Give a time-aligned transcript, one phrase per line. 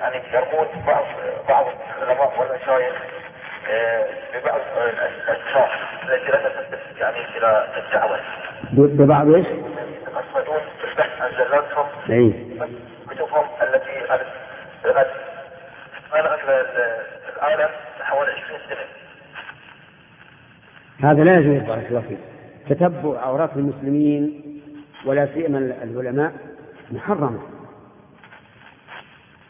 [0.00, 1.04] يعني يرمون بعض
[1.48, 1.66] بعض
[1.98, 2.94] العلماء والمشايخ
[3.70, 5.70] آه، ببعض الأشخاص
[6.02, 8.20] التي لا تنتسب يعني إلى الدعوة.
[8.72, 12.32] ببعض إيش؟ يتقصدون بالبحث عن زلاتهم اي
[13.10, 14.06] كتبهم التي
[14.84, 15.10] بلغت
[17.36, 17.68] العالم
[18.00, 18.86] حوالي 20 سنة.
[21.10, 22.18] هذا لا يجوز بارك الله فيك
[22.68, 24.42] تتبع عورات المسلمين
[25.06, 26.32] ولا سيما العلماء
[26.90, 27.59] محرمة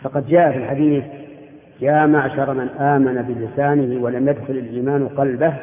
[0.03, 1.05] فقد جاء في الحديث
[1.81, 5.55] يا معشر من آمن بلسانه ولم يدخل الإيمان قلبه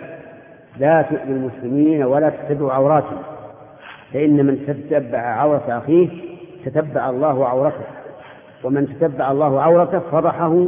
[0.78, 3.22] لا تؤذوا المسلمين ولا تتبعوا عوراتهم
[4.14, 6.09] فإن من تتبع عورة أخيه
[6.66, 7.86] تتبع الله عورته
[8.64, 10.66] ومن تتبع الله عورته فضحه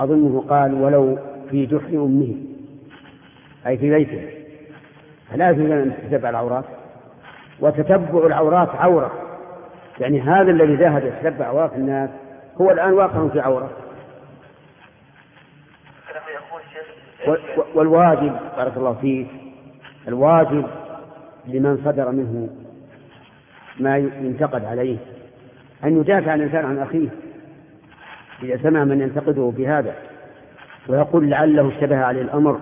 [0.00, 1.18] أظنه قال ولو
[1.50, 2.34] في جحر أمه
[3.66, 4.22] أي في بيته
[5.30, 6.64] فلا يجوز أن تتبع العورات
[7.60, 9.12] وتتبع العورات عورة
[10.00, 12.10] يعني هذا الذي ذهب يتتبع عورات الناس
[12.60, 13.70] هو الآن واقع في عورة.
[17.74, 19.28] والواجب بارك الله فيك
[20.08, 20.66] الواجب
[21.46, 22.48] لمن صدر منه
[23.80, 24.96] ما ينتقد عليه.
[25.84, 27.08] أن يدافع الإنسان عن أخيه
[28.42, 29.94] إذا سمع من ينتقده بهذا
[30.88, 32.60] ويقول لعله اشتبه عليه الأمر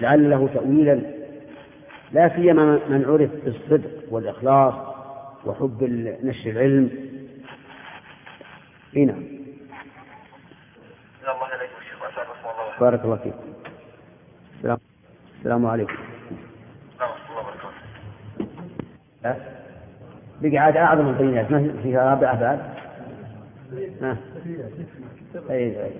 [0.00, 1.00] لعله تأويلا
[2.12, 4.74] لا سيما من عرف بالصدق والإخلاص
[5.46, 5.82] وحب
[6.22, 6.90] نشر العلم.
[8.96, 9.14] هنا
[12.80, 13.34] بارك الله فيك.
[14.56, 14.78] السلام,
[15.38, 15.96] السلام عليكم.
[20.42, 21.50] بقي عاد أعظم البينات.
[21.50, 22.76] ما فيها رابعة بعد
[24.02, 24.16] ها؟
[25.50, 25.92] أي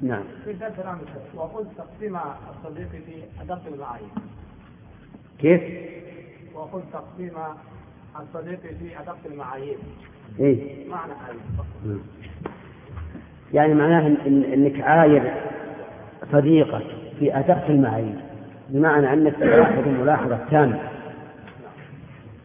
[0.00, 0.24] نعم.
[0.44, 0.72] في درس
[1.34, 2.16] وقلت تقسيم
[2.50, 4.08] الصديق في أدق المعايير
[5.38, 5.62] كيف؟
[6.54, 7.38] وقلت تقسيم
[8.20, 9.78] الصديق في أدق المعايير
[10.38, 10.86] إيه؟
[13.54, 15.32] يعني معناه إنك عاير
[16.32, 16.86] صديقك
[17.18, 18.16] في ادق المعايير
[18.68, 20.78] بمعنى أنك تلاحظ الملاحظة التامة.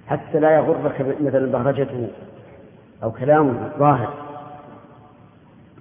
[0.08, 2.08] حتى لا يغرك مثلا بهرجته
[3.04, 4.14] أو كلامه الظاهر.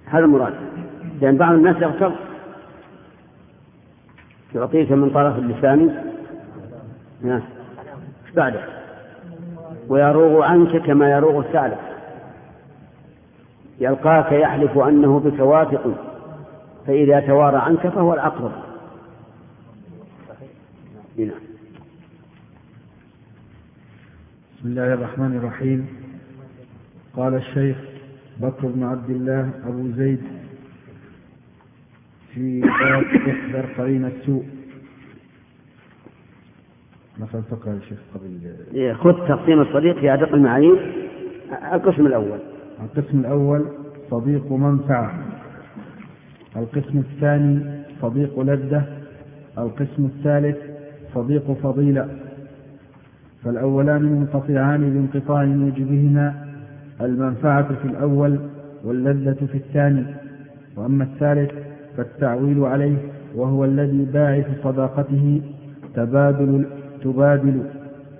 [0.05, 0.53] هذا المراد.
[1.21, 2.11] لأن بعض الناس يغتر.
[4.55, 6.13] يعطيك من طرف اللسان.
[7.25, 8.59] إيش بعده؟
[9.89, 11.77] ويروغ عنك كما يروغ الثعلب.
[13.79, 15.93] يلقاك يحلف أنه بك واثق
[16.87, 18.51] فإذا توارى عنك فهو الأقرب.
[21.17, 21.29] نعم.
[24.57, 25.87] بسم الله الرحمن الرحيم.
[27.15, 27.77] قال الشيخ
[28.37, 30.21] بكر بن عبد الله أبو زيد
[32.33, 34.45] في باب احذر قرين السوء.
[37.19, 41.07] مثل فقه يا شيخ قبل؟ إيه، خذ تقسيم الصديق في أدق المعايير
[41.73, 42.39] القسم الأول.
[42.83, 43.65] القسم الأول
[44.11, 45.11] صديق منفعة
[46.55, 47.59] القسم الثاني
[48.01, 48.83] صديق لذة
[49.57, 50.57] القسم الثالث
[51.15, 52.07] صديق فضيلة.
[53.43, 56.33] فالأولان منقطعان بانقطاع موجبهما
[57.01, 58.39] المنفعة في الأول
[58.83, 60.05] واللذة في الثاني.
[60.75, 61.51] وأما الثالث
[61.97, 62.97] فالتعويل عليه
[63.35, 65.41] وهو الذي باعث صداقته
[65.95, 66.65] تبادل
[67.03, 67.61] تبادل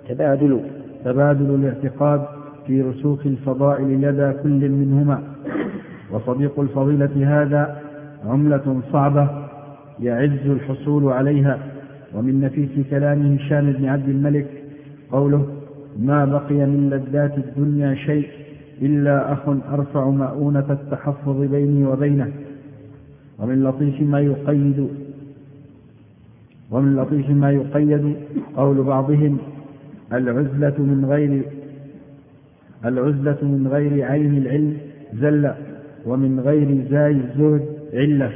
[0.08, 0.60] تبادل.
[1.04, 2.37] تبادل الاعتقاد
[2.68, 5.22] في رسوخ الفضائل لدى كل منهما.
[6.12, 7.82] وصديق الفضيلة هذا
[8.26, 9.28] عملة صعبة
[10.00, 11.58] يعز الحصول عليها.
[12.14, 14.46] ومن نفيس كلام هشام بن عبد الملك
[15.12, 15.46] قوله
[15.98, 18.28] ما بقي من لذات الدنيا شيء
[18.82, 22.32] إلا أخ أرفع مؤونة التحفظ بيني وبينه.
[23.38, 24.88] ومن لطيف ما يقيد
[26.70, 28.16] ومن لطيف ما يقيد
[28.56, 29.38] قول بعضهم
[30.12, 31.42] العزلة من غير
[32.84, 34.76] العزلة من غير عين العلم
[35.14, 35.56] زلة
[36.06, 38.32] ومن غير زاي الزهد علة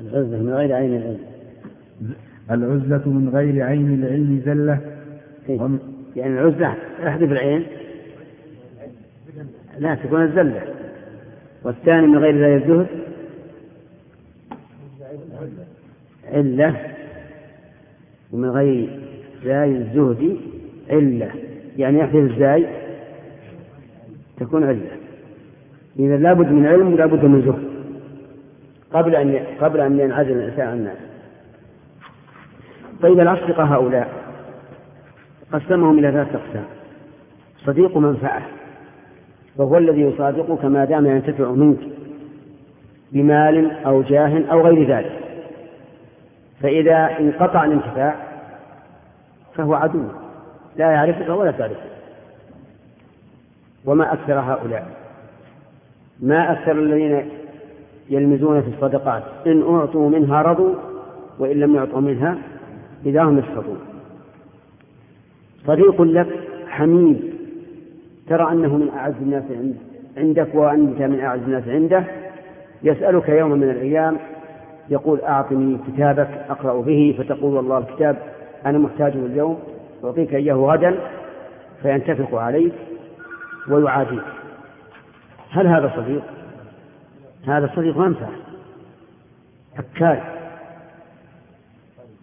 [0.00, 1.18] العزلة من غير عين العلم.
[2.50, 4.80] العزلة من غير عين العلم زلة
[5.48, 5.78] إيه؟ ومن
[6.16, 6.74] يعني العزلة
[7.06, 7.62] احذف العين؟
[9.78, 10.62] لا تكون الزلة
[11.64, 12.86] والثاني من غير زاي الزهد؟
[16.32, 16.76] علة
[18.32, 18.88] ومن غير
[19.44, 20.36] زاي الزهد
[20.90, 21.30] علة
[21.76, 22.66] يعني يحذف الزاي.
[24.40, 24.96] تكون علة
[25.98, 27.76] إذا لابد من علم ولابد من زهد.
[28.92, 30.98] قبل أن قبل أن ينعزل الإنسان عن الناس.
[33.02, 34.08] طيب الأصدقاء هؤلاء
[35.52, 36.64] قسمهم إلى ثلاثة أقسام.
[37.64, 38.42] صديق منفعة
[39.56, 41.78] وهو الذي يصادقك ما دام ينتفع منك
[43.12, 45.20] بمال أو جاه أو غير ذلك.
[46.62, 48.16] فإذا انقطع الانتفاع
[49.54, 50.02] فهو عدو.
[50.76, 51.95] لا يعرفك ولا تعرفه
[53.86, 54.86] وما أكثر هؤلاء.
[56.20, 57.28] ما أكثر الذين
[58.10, 59.22] يلمزون في الصدقات.
[59.46, 60.74] إن أعطوا منها رضوا
[61.38, 62.38] وإن لم يعطوا منها
[63.06, 63.78] إذا هم يسخطون
[65.66, 66.26] صديق لك
[66.68, 67.34] حميد
[68.28, 69.44] ترى أنه من أعز الناس
[70.16, 72.04] عندك وأنت من أعز الناس عنده
[72.82, 74.16] يسألك يوما من الأيام
[74.90, 78.16] يقول أعطني كتابك أقرأ به فتقول والله الكتاب
[78.66, 79.58] أنا محتاجه اليوم
[80.04, 80.94] أعطيك إياه غدا
[81.82, 82.72] فينتفق عليك
[83.68, 84.22] ويعاديك
[85.50, 86.22] هل هذا صديق؟
[87.46, 88.30] هذا صديق منفعة
[89.78, 90.20] أكال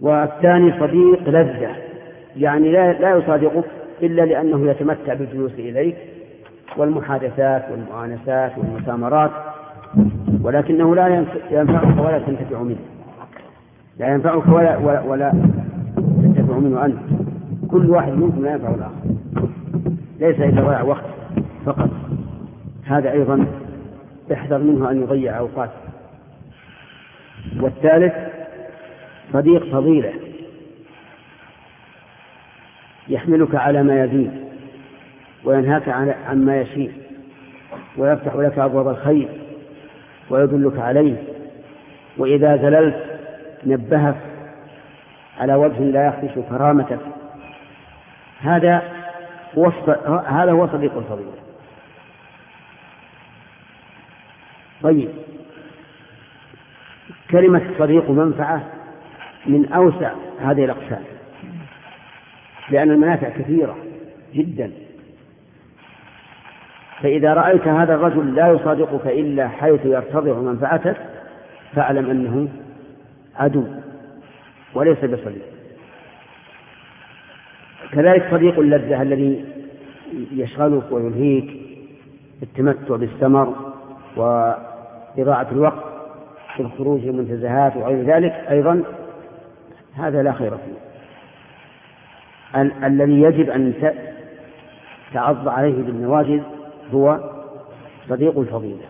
[0.01, 1.75] والثاني صديق لذة.
[2.37, 3.65] يعني لا لا يصادقك
[4.01, 5.97] إلا لأنه يتمتع بالجلوس إليك
[6.77, 9.31] والمحادثات والمؤانسات والمسامرات
[10.41, 12.79] ولكنه لا ينفعك ولا تنتفع منه.
[13.99, 15.31] لا ينفعك ولا ولا, ولا
[15.95, 16.97] تنتفع منه أنت.
[17.71, 18.93] كل واحد منكم لا ينفع الآخر.
[20.19, 21.22] ليس إلا ضياع وقت.
[21.65, 21.89] فقط.
[22.85, 23.45] هذا أيضا
[24.33, 25.77] احذر منه أن يضيع أوقاته.
[27.59, 28.13] والثالث
[29.33, 30.13] صديق فضيلة.
[33.07, 34.31] يحملك على ما يزيد
[35.43, 35.89] وينهاك
[36.29, 36.93] عما يشيء
[37.97, 39.27] ويفتح لك أبواب الخير
[40.29, 41.23] ويدلك عليه.
[42.17, 43.19] وإذا زللت
[43.65, 44.15] نبهك
[45.39, 46.99] على وجه لا يخدش كرامتك.
[48.41, 48.81] هذا
[49.55, 49.89] وصف
[50.27, 51.31] هذا هو صديق الفضيلة.
[54.83, 55.09] طيب.
[57.31, 58.63] كلمة صديق منفعة
[59.45, 61.03] من أوسع هذه الأقسام
[62.69, 63.77] لأن المنافع كثيرة
[64.33, 64.71] جدا.
[67.01, 70.97] فإذا رأيت هذا الرجل لا يصادقك إلا حيث يرتضع منفعتك
[71.75, 72.49] فاعلم أنه
[73.35, 73.63] عدو
[74.73, 75.45] وليس بصديق.
[77.91, 79.45] كذلك صديق اللذة الذي
[80.31, 81.51] يشغلك ويلهيك
[82.43, 83.73] التمتع بالثمر
[85.17, 85.83] وإضاعة الوقت
[86.55, 88.83] في الخروج للمنتزهات وغير ذلك أيضا
[89.95, 90.73] هذا لا خير فيه.
[92.61, 93.93] ال- الذي يجب أن
[95.13, 96.41] تعض عليه بالنواجذ
[96.93, 97.19] هو
[98.09, 98.85] صديق الفضيلة.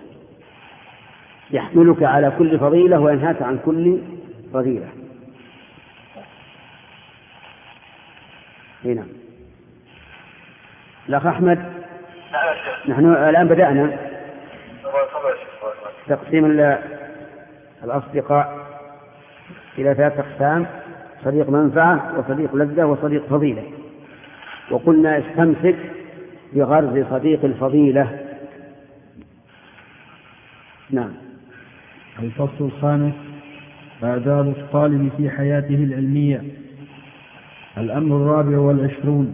[1.52, 4.00] يحملك على كل فضيلة وينهاك عن كل
[4.54, 4.88] فضيلة.
[8.86, 9.06] هنا.
[11.10, 11.58] الأخ أحمد؟
[12.88, 13.98] نحن الآن بدأنا.
[16.08, 16.46] تقسيم
[17.84, 18.68] الأصدقاء
[19.78, 20.66] إلى ثلاث أقسام
[21.24, 23.64] صديق منفعة وصديق لذة وصديق فضيلة.
[24.72, 25.76] وقلنا استمسك
[26.54, 28.20] بغرز صديق الفضيلة.
[30.90, 31.12] نعم.
[32.20, 33.14] الفصل الخامس
[34.04, 36.42] آداب الطالب في حياته العلمية.
[37.78, 39.34] الأمر الرابع والعشرون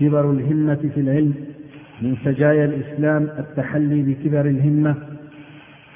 [0.00, 1.34] كبر الهمة في العلم
[2.02, 4.94] من سجايا الإسلام التحلي بكبر الهمة.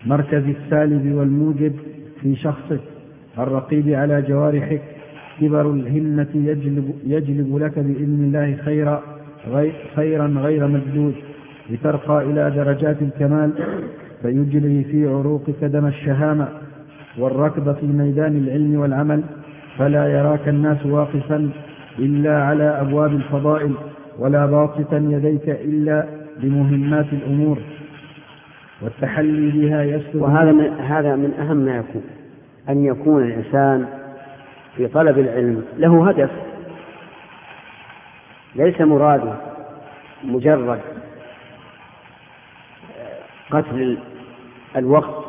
[0.06, 1.72] مركز السالب والموجب
[2.20, 2.80] في شخصك
[3.38, 4.82] الرقيب على جوارحك
[5.40, 9.02] كبر الهمة يجلب, يجلب لك بإذن الله خيرا
[9.96, 11.14] خيرا غير مجدود
[11.70, 13.50] لترقى إلى درجات الكمال
[14.22, 16.48] فيجري في عروقك دم الشهامة
[17.18, 19.22] والركض في ميدان العلم والعمل
[19.78, 21.50] فلا يراك الناس واقفا
[21.98, 23.72] إلا على أبواب الفضائل
[24.18, 26.06] ولا باسطا يديك إلا
[26.42, 27.58] بمهمات الأمور.
[28.82, 30.18] والتحلي بها يسر.
[30.18, 32.02] وهذا من هذا من أهم ما يكون
[32.68, 33.86] أن يكون الإنسان
[34.76, 36.30] في طلب العلم له هدف
[38.54, 39.34] ليس مراده
[40.24, 40.80] مجرد
[43.50, 43.98] قتل
[44.76, 45.24] الوقت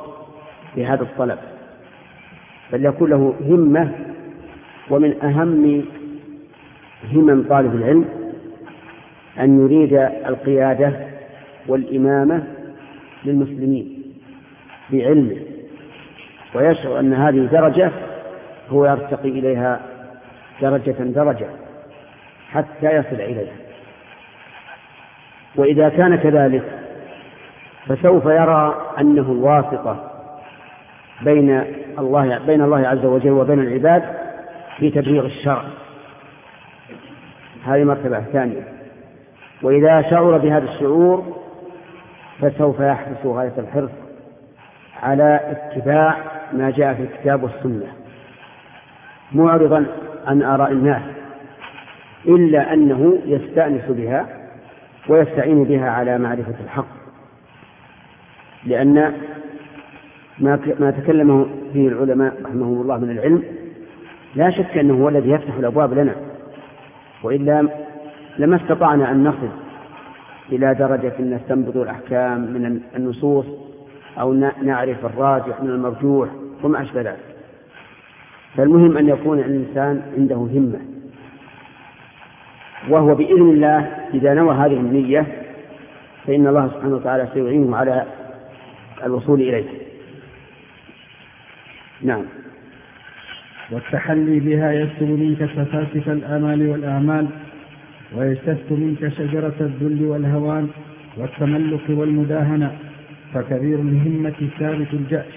[0.75, 1.37] في هذا الطلب
[2.73, 3.91] بل يكون له همة
[4.89, 5.83] ومن أهم
[7.13, 8.05] همم طالب العلم
[9.39, 9.93] أن يريد
[10.25, 10.93] القيادة
[11.67, 12.43] والإمامة
[13.25, 14.03] للمسلمين
[14.89, 15.37] بعلمه
[16.55, 17.91] ويشعر أن هذه درجة
[18.69, 19.79] هو يرتقي إليها
[20.61, 21.47] درجة درجة
[22.51, 23.55] حتى يصل إليها.
[25.55, 26.63] وإذا كان كذلك
[27.87, 30.11] فسوف يرى أنه الواسطة
[31.21, 31.63] بين
[31.99, 34.03] الله بين الله عز وجل وبين العباد
[34.77, 35.63] في تبليغ الشرع.
[37.65, 38.63] هذه مرتبة ثانية.
[39.61, 41.36] وإذا شعر بهذا الشعور
[42.41, 43.91] فسوف يحرص غاية الحرص
[45.03, 46.17] على اتباع
[46.53, 47.93] ما جاء في الكتاب والسنة.
[49.31, 49.85] معرضا
[50.27, 51.01] عن آراء الناس
[52.27, 54.25] إلا أنه يستأنس بها
[55.09, 56.87] ويستعين بها على معرفة الحق.
[58.65, 59.13] لأن
[60.39, 63.43] ما ما تكلمه فيه العلماء رحمهم الله من العلم
[64.35, 66.15] لا شك أنه هو الذي يفتح الأبواب لنا
[67.23, 67.67] وإلا
[68.37, 69.49] لما استطعنا أن نصل
[70.51, 73.45] إلى درجة نستنبط الأحكام من النصوص
[74.19, 76.29] أو نعرف الراجح من المرجوح
[76.63, 77.19] وما أشبه ذلك.
[78.57, 80.79] فالمهم أن يكون الإنسان عنده همة.
[82.89, 83.79] وهو بإذن الله
[84.13, 85.25] إذا نوى هذه النية
[86.27, 88.05] فإن الله سبحانه وتعالى سيعينه على
[89.03, 89.65] الوصول إليه.
[92.01, 92.23] نعم.
[93.71, 97.27] والتحلي بها يسر منك سفاسف الآمال والأعمال.
[98.15, 100.69] ويجتث منك شجرة الذل والهوان
[101.17, 102.71] والتملق والمداهنة
[103.33, 105.33] فكبير الهمة ثابت الجأش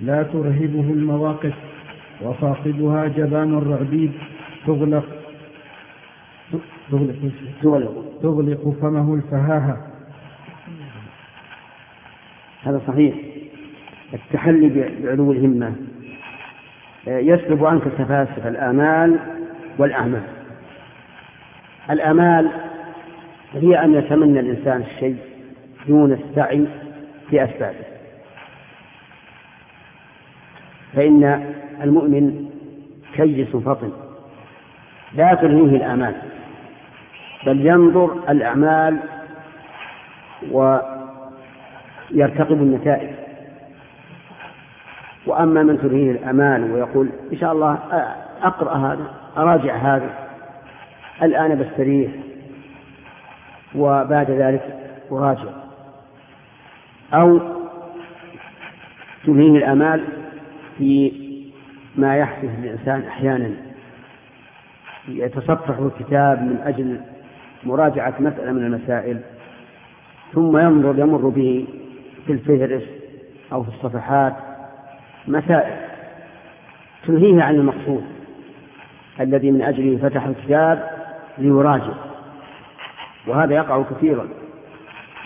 [0.00, 1.54] لا ترهبه المواقف
[2.20, 4.12] وصاحبها جبان الرعبيد
[4.66, 5.04] تغلق
[6.90, 7.16] تغلق
[7.62, 9.86] تغلق, تغلق فمه الفهاهة.
[12.62, 13.14] هذا صحيح.
[14.14, 14.68] التحلي
[15.02, 15.72] بعلو الهمة
[17.06, 19.18] يسلب عنك سفاسف الآمال
[19.78, 20.37] والأعمال.
[21.90, 22.50] الآمال
[23.52, 25.16] هي أن يتمنى الإنسان الشيء
[25.88, 26.66] دون السعي
[27.30, 27.84] في أسبابه.
[30.96, 32.50] فإن المؤمن
[33.14, 33.90] كيس فطن
[35.14, 36.14] لا تلهيه الآمال
[37.46, 38.98] بل ينظر الأعمال
[40.50, 43.10] ويرتقب النتائج.
[45.26, 47.78] وأما من تلهيه الأمال ويقول إن شاء الله
[48.42, 50.27] أقرأ هذا أراجع هذا
[51.22, 52.10] الآن بستريح
[53.74, 55.50] وبعد ذلك أراجع.
[57.14, 57.40] أو
[59.24, 60.04] تلهيه الآمال
[60.78, 61.12] في
[61.96, 63.50] ما يحدث للإنسان أحيانا.
[65.08, 67.00] يتصفح الكتاب من أجل
[67.64, 69.20] مراجعة مسألة من المسائل
[70.32, 71.66] ثم ينظر يمر به
[72.26, 72.82] في الفهرس
[73.52, 74.34] أو في الصفحات
[75.28, 75.76] مسائل
[77.06, 78.04] تلهيه عن المقصود
[79.20, 80.97] الذي من أجله فتح الكتاب
[81.38, 81.92] ليراجع.
[83.26, 84.28] وهذا يقع كثيرا.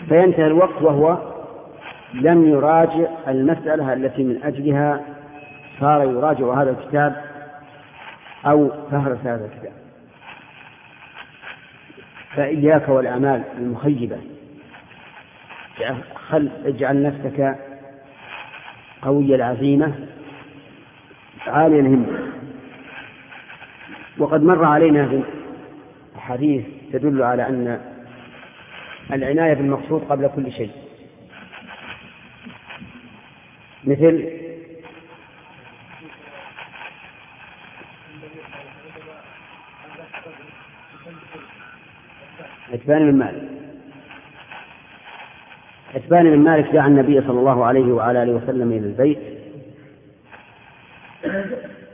[0.09, 1.17] فينتهي الوقت وهو
[2.13, 5.01] لم يراجع المسألة التي من أجلها
[5.79, 7.23] صار يراجع هذا الكتاب
[8.45, 9.73] أو فهرس هذا الكتاب.
[12.35, 14.17] فإياك والأعمال المخيبة.
[16.29, 17.55] خل اجعل نفسك
[19.01, 19.93] قوي العزيمة.
[21.47, 22.33] عالي الهمة.
[24.17, 25.21] وقد مر علينا
[26.23, 27.79] حديث تدل على أن
[29.13, 30.71] العناية بالمقصود قبل كل شيء.
[33.83, 34.29] مثل
[42.73, 43.49] عتبان بن مالك.
[45.95, 49.19] عتبان بن مالك دعا النبي صلى الله عليه وعلى آله وسلم إلى البيت.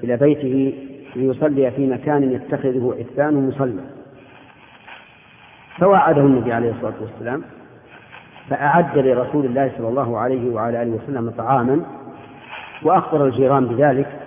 [0.03, 0.73] إلى بيته
[1.15, 3.98] ليصلي في مكان يتخذه عتبان مصلى
[5.79, 7.43] فوعده النبي عليه الصلاة والسلام
[8.49, 11.81] فأعد لرسول الله صلى الله عليه وعلى آله وسلم طعاما
[12.83, 14.19] وأخبر الجيران بذلك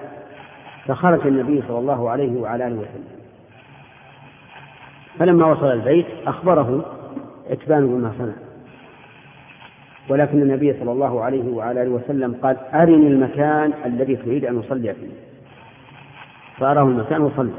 [0.87, 3.05] فخرج النبي صلى الله عليه وعلى آله وسلم.
[5.19, 6.85] فلما وصل البيت أخبره
[7.51, 8.33] عتبان بما صنع.
[10.09, 14.95] ولكن النبي صلى الله عليه وعلى آله وسلم قال أرني المكان الذي تريد أن أصلي
[14.95, 15.13] فيه.
[16.59, 17.51] فأراه المكان وصلى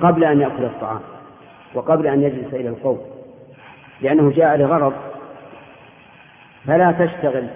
[0.00, 1.00] قبل أن يأكل الطعام.
[1.74, 3.00] وقبل أن يجلس إلى القوم
[4.00, 4.92] لأنه جاء لغرض
[6.66, 7.46] فلا تشتغل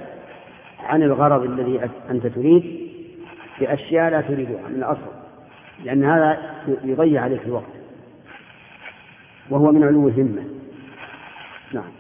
[0.80, 2.88] عن الغرض الذي أنت تريد
[3.60, 5.18] بأشياء لا تريدها من الأصل
[5.84, 6.38] لأن هذا
[6.84, 7.78] يضيع عليك الوقت
[9.50, 10.44] وهو من علو الهمة.
[11.72, 11.90] نعم.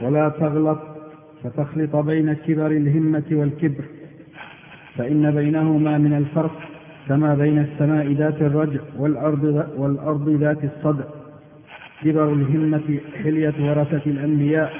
[0.00, 0.78] ولا تغلط
[1.44, 3.84] فتخلط بين كبر الهمة والكبر
[4.96, 6.69] فإن بينهما من الفرق.
[7.08, 11.04] كما بين السماء ذات الرجع والأرض, والأرض ذات الصدع.
[12.04, 14.72] كبر الهمة حلية ورثة الأنبياء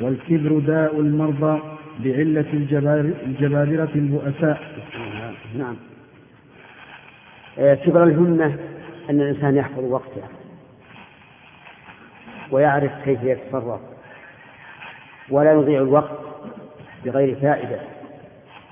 [0.00, 1.60] والكبر داء المرضى
[2.04, 2.44] بعلة
[3.26, 4.60] الجبابرة البؤساء.
[5.58, 5.76] نعم.
[7.58, 8.56] آه، كبر الهمة
[9.10, 10.22] أن الإنسان يحفظ وقته
[12.50, 13.80] ويعرف كيف يتصرف
[15.30, 16.18] ولا يضيع الوقت
[17.04, 17.80] بغير فائدة.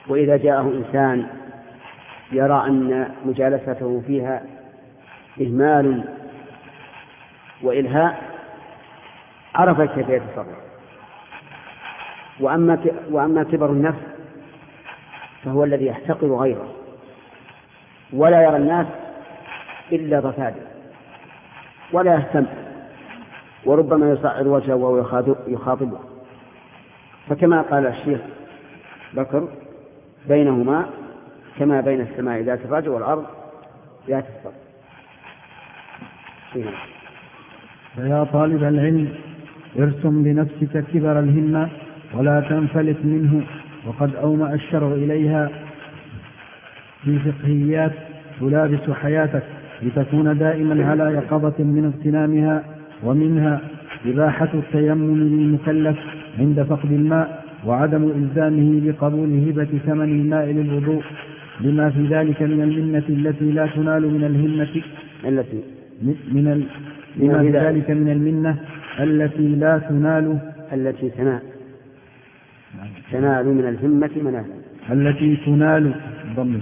[0.08, 1.26] وإذا جاءه إنسان
[2.33, 4.42] يرى أن مجالسته فيها
[5.40, 6.04] إهمال
[7.62, 8.23] وإلهاء
[9.54, 10.66] عرف كيف يتصرف
[12.40, 12.78] وأما
[13.11, 13.99] وأما كبر النفس
[15.45, 16.68] فهو الذي يحتقر غيره.
[18.12, 18.87] ولا يرى الناس
[19.92, 20.62] إلا ضفادع
[21.92, 22.47] ولا يهتم.
[23.64, 24.99] وربما يصعر وجهه وهو
[25.47, 25.99] يخاطبه.
[27.28, 28.21] فكما قال الشيخ
[29.14, 29.49] بكر
[30.28, 30.87] بينهما
[31.58, 33.25] كما بين السماء ذات الرجل والأرض
[34.08, 34.56] ذات الصف.
[37.96, 39.08] فيا طالب العلم
[39.78, 41.68] ارسم لنفسك كبر الهمة
[42.14, 43.42] ولا تنفلت منه
[43.86, 45.50] وقد أومأ الشرع إليها.
[47.04, 47.92] في فقهيات
[48.40, 49.42] تلابس حياتك
[49.82, 52.64] لتكون دائما على يقظة من اغتنامها
[53.04, 53.60] ومنها
[54.06, 55.98] إباحة التيمم للمكلف
[56.38, 61.02] عند فقد الماء وعدم إلزامه بقبول هبة ثمن الماء للوضوء.
[61.60, 64.82] لما في ذلك من المنة التي لا تنال من الهمة
[65.25, 65.62] التي
[66.32, 66.62] من ال...
[67.16, 67.90] لما في ذلك.
[67.90, 68.56] من المنة
[69.00, 70.38] التي لا تنال
[70.72, 71.40] التي تنال.
[73.12, 74.44] تنال من الهمة منالا
[74.90, 75.94] التي تنال
[76.36, 76.58] ضم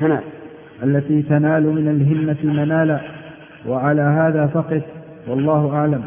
[0.00, 0.22] تنال.
[0.82, 3.00] التي تنال من الهمة منالا.
[3.66, 4.82] وعلى هذا فقط
[5.28, 6.04] والله أعلم.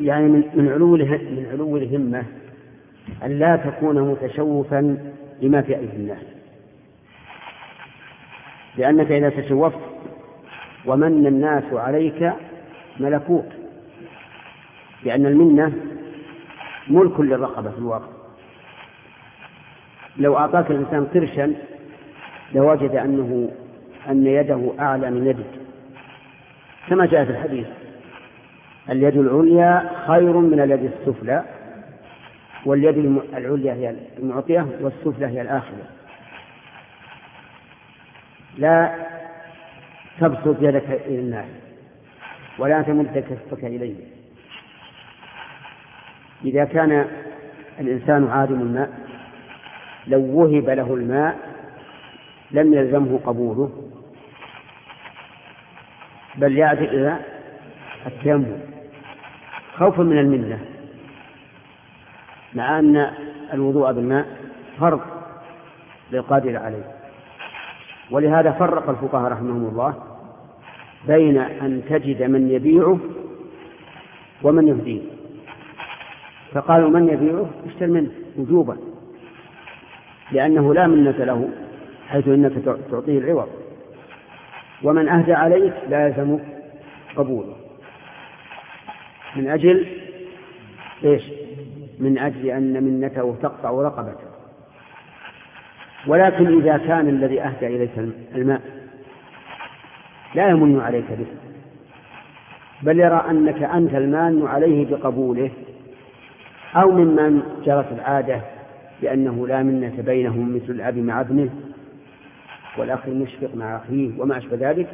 [0.00, 2.22] يعني من من علو من علو الهمة
[3.24, 4.98] أن لا تكون متشوفا
[5.42, 6.22] لما في أيدي الناس
[8.76, 9.78] لأنك إذا تشوفت
[10.86, 12.32] ومن الناس عليك
[13.00, 13.46] ملكوك
[15.04, 15.72] لأن المنة
[16.88, 18.08] ملك للرقبة في الواقع.
[20.16, 21.54] لو أعطاك الإنسان قرشا
[22.54, 23.50] لوجد أنه
[24.08, 25.60] أن يده أعلى من يدك
[26.88, 27.66] كما جاء في الحديث
[28.90, 31.44] اليد العليا خير من اليد السفلى.
[32.66, 35.84] واليد العليا هي المعطية والسفلى هي الآخرة.
[38.58, 38.94] لا
[40.20, 41.48] تبسط يدك إلى الناس
[42.58, 43.94] ولا تمد كفك إليه.
[46.44, 47.06] إذا كان
[47.80, 48.90] الإنسان عادم الماء
[50.06, 51.36] لو وهب له الماء
[52.50, 53.90] لم يلزمه قبوله
[56.36, 57.18] بل يعزل إلى
[58.06, 58.58] التيمم
[59.78, 60.75] خوفا من المنة
[62.56, 63.10] مع أن
[63.52, 64.26] الوضوء بالماء
[64.80, 65.00] فرض
[66.12, 66.92] للقادر عليه.
[68.10, 69.94] ولهذا فرق الفقهاء رحمهم الله
[71.06, 72.98] بين أن تجد من يبيعه
[74.42, 75.00] ومن يهديه.
[76.52, 78.76] فقالوا من يبيعه؟ اشتر منه وجوبا
[80.32, 81.48] لأنه لا منة له
[82.08, 82.52] حيث إنك
[82.90, 83.48] تعطيه العوض.
[84.82, 86.44] ومن أهدى عليك لا يلزمك
[87.16, 87.56] قبوله.
[89.36, 89.86] من أجل
[91.04, 91.22] إيش؟
[92.00, 94.26] من أجل أن منته تقطع رقبته.
[96.06, 97.90] ولكن إذا كان الذي أهدى إليك
[98.34, 98.60] الماء
[100.34, 101.26] لا يمن عليك به.
[102.82, 105.50] بل يرى أنك أنت المان عليه بقبوله
[106.76, 108.40] أو ممن جرت العادة
[109.02, 111.50] بأنه لا منة بينهم مثل الأب مع ابنه
[112.78, 114.88] والأخ المشفق مع أخيه وما أشبه ذلك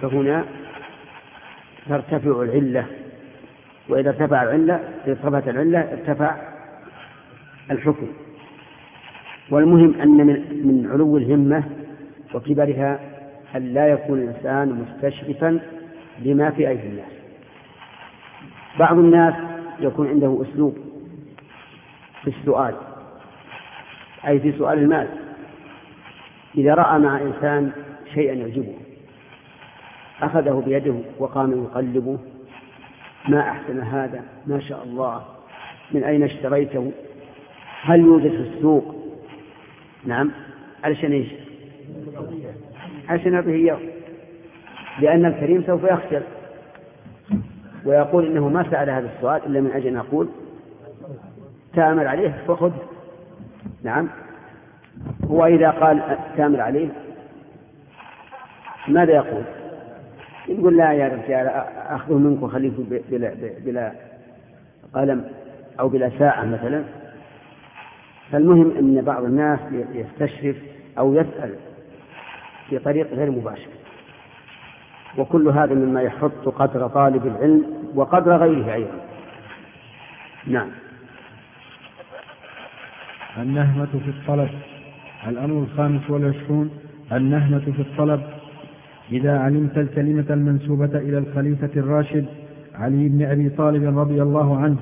[0.00, 0.44] فهنا
[1.88, 2.86] ترتفع العلة
[3.88, 6.36] وإذا ارتفع العلة ارتفعت العلة ارتفع
[7.70, 8.06] الحكم.
[9.50, 10.26] والمهم أن
[10.66, 11.64] من, علو الهمة
[12.34, 13.00] وكبرها
[13.56, 15.60] أن لا يكون الإنسان مستشرفا
[16.22, 17.12] لما في أيدي الناس
[18.78, 19.34] بعض الناس
[19.80, 20.76] يكون عنده أسلوب
[22.22, 22.74] في السؤال
[24.26, 25.08] أي في سؤال المال.
[26.56, 27.72] إذا رأى مع إنسان
[28.14, 28.74] شيئا يعجبه
[30.22, 32.18] أخذه بيده وقام يقلبه
[33.28, 35.22] ما أحسن هذا ما شاء الله.
[35.92, 36.92] من أين اشتريته؟
[37.82, 38.94] هل يوجد في السوق؟
[40.04, 40.30] نعم.
[40.84, 41.28] علشان إيش؟
[43.08, 43.78] علشان يعطيه إياه.
[45.00, 46.22] لأن الكريم سوف يخجل
[47.84, 50.28] ويقول إنه ما سأل هذا السؤال إلا من أجل أن أقول
[51.74, 52.72] تأمل عليه فخذ.
[53.82, 54.08] نعم.
[55.30, 56.88] هو إذا قال تأمل عليه
[58.88, 59.42] ماذا يقول؟
[60.48, 61.46] يقول لا يا رجال
[61.88, 62.70] أخذه منك وخليه
[63.10, 63.92] بلا, بلا
[64.94, 65.24] قلم
[65.80, 66.84] أو بلا ساعة مثلا.
[68.32, 69.60] فالمهم أن بعض الناس
[69.92, 70.56] يستشرف
[70.98, 71.54] أو يسأل
[72.70, 73.68] في طريق غير مباشر.
[75.18, 79.00] وكل هذا مما يحط قدر طالب العلم وقدر غيره أيضا.
[80.46, 80.68] نعم.
[83.38, 84.48] النهمة في الطلب
[85.28, 86.70] الأمر الخامس والعشرون
[87.12, 88.22] النهمة في الطلب
[89.12, 92.24] إذا علمت الكلمة المنسوبة إلى الخليفة الراشد
[92.74, 94.76] علي بن أبي طالب رضي الله عنه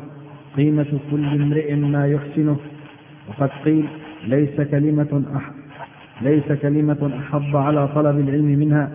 [0.57, 2.57] قيمة كل امرئ ما يحسنه.
[3.29, 3.89] وقد قيل
[4.27, 5.51] ليس كلمة أح
[6.23, 8.91] ليس كلمة أحض على طلب العلم منها.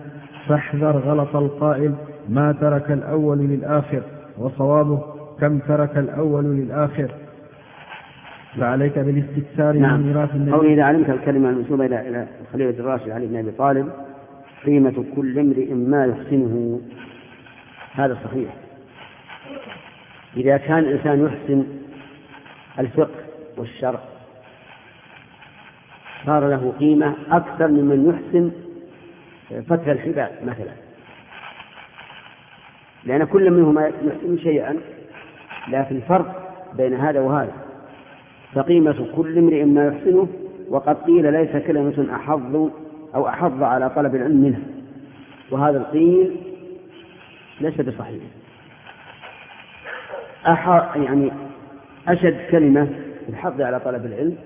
[0.48, 1.94] فاحذر غلط القائل
[2.28, 4.02] ما ترك الأول للآخر.
[4.38, 5.02] وصوابه
[5.40, 7.10] كم ترك الأول للآخر.
[8.60, 10.00] فعليك بالاستكثار نعم.
[10.00, 10.52] من ميراث النبي.
[10.52, 13.86] أو إذا علمت الكلمة المنسوبة إلى إلى الخليفة الراشد علي بن أبي طالب
[14.66, 16.80] قيمة كل امرئ ما يحسنه.
[17.92, 18.54] هذا صحيح.
[20.36, 21.66] إذا كان الإنسان يحسن
[22.78, 23.24] الفقه
[23.56, 24.00] والشرع
[26.26, 28.50] صار له قيمة أكثر ممن يحسن
[29.62, 30.72] فتح الحبال مثلا.
[33.04, 34.76] لأن كل منهما يحسن شيئا
[35.68, 37.52] لكن فرق بين هذا وهذا.
[38.54, 40.28] فقيمة كل امرئ ما يحسنه
[40.68, 42.70] وقد قيل ليس كلمة أحظ
[43.18, 44.60] أو أحظ على طلب العلم منها
[45.50, 46.36] وهذا القيل
[47.60, 48.22] ليس بصحيح.
[50.96, 51.32] يعني
[52.08, 52.84] أشد كلمة
[53.26, 54.36] في الحظ على طلب العلم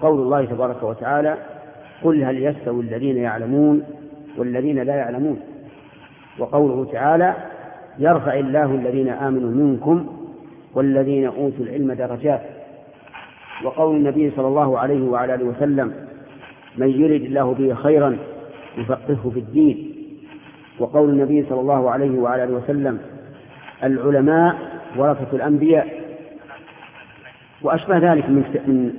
[0.00, 1.36] قول الله تبارك وتعالى
[2.02, 3.84] قل هل يستوي الذين يعلمون
[4.36, 5.40] والذين لا يعلمون.
[6.38, 7.34] وقوله تعالى
[7.98, 10.06] يرفع الله الذين آمنوا منكم
[10.74, 12.42] والذين أوتوا العلم درجات.
[13.64, 16.01] وقول النبي صلى الله عليه وعلى آله وسلم
[16.78, 18.16] من يرد الله به خيرا
[18.78, 19.92] يفقهه في الدين.
[20.78, 22.98] وقول النبي صلى الله عليه وعلى آله وسلم
[23.84, 24.56] العلماء
[24.96, 26.02] ورثة الأنبياء.
[27.62, 28.94] وأشبه ذلك من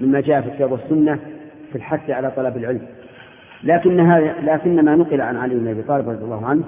[0.00, 1.18] مما جاء في الكتاب والسنة
[1.72, 2.82] في الحث على طلب العلم.
[3.64, 6.64] لكنها لكن ما نقل عن علي بن أبي طالب رضي الله عنه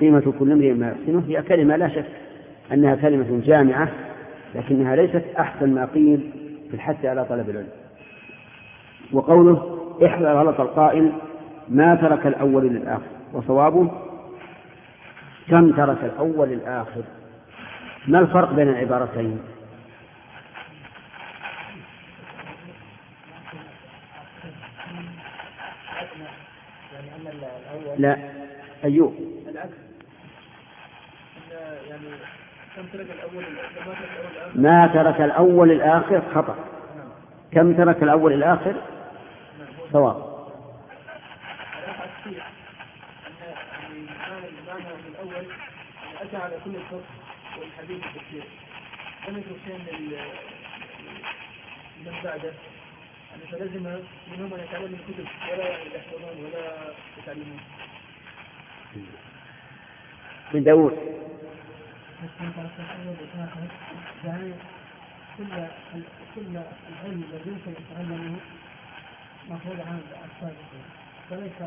[0.00, 2.04] قيمة كل امرئ ما يحسنه هي كلمة لا شك
[2.72, 3.88] أنها كلمة جامعة
[4.54, 6.30] لكنها ليست أحسن ما قيل
[6.68, 7.68] في الحث على طلب العلم.
[9.12, 11.12] وقوله احذر غلط القائل
[11.68, 13.90] ما ترك الأول للآخر وصوابه
[15.48, 17.02] كم ترك الأول للآخر؟
[18.08, 19.38] ما الفرق بين العبارتين؟
[27.98, 28.18] لا
[28.84, 29.14] أيوب
[34.54, 36.73] ما ترك الأول الآخر خطأ.
[37.54, 38.74] كم ترك الأول الآخر؟
[39.92, 40.34] صواب
[46.22, 46.76] أتى على كل
[47.58, 48.02] والحديث
[52.24, 52.52] بعده
[53.30, 53.82] يعني فلزم
[54.32, 57.60] منهم أن يتعلموا الكتب ولا يحفظون ولا يتعلمون
[60.54, 60.98] من داوود
[66.34, 68.36] كل العلم الذي يمكن أن يتعلمه
[69.50, 70.84] مفروض عن السابقين
[71.30, 71.58] فليس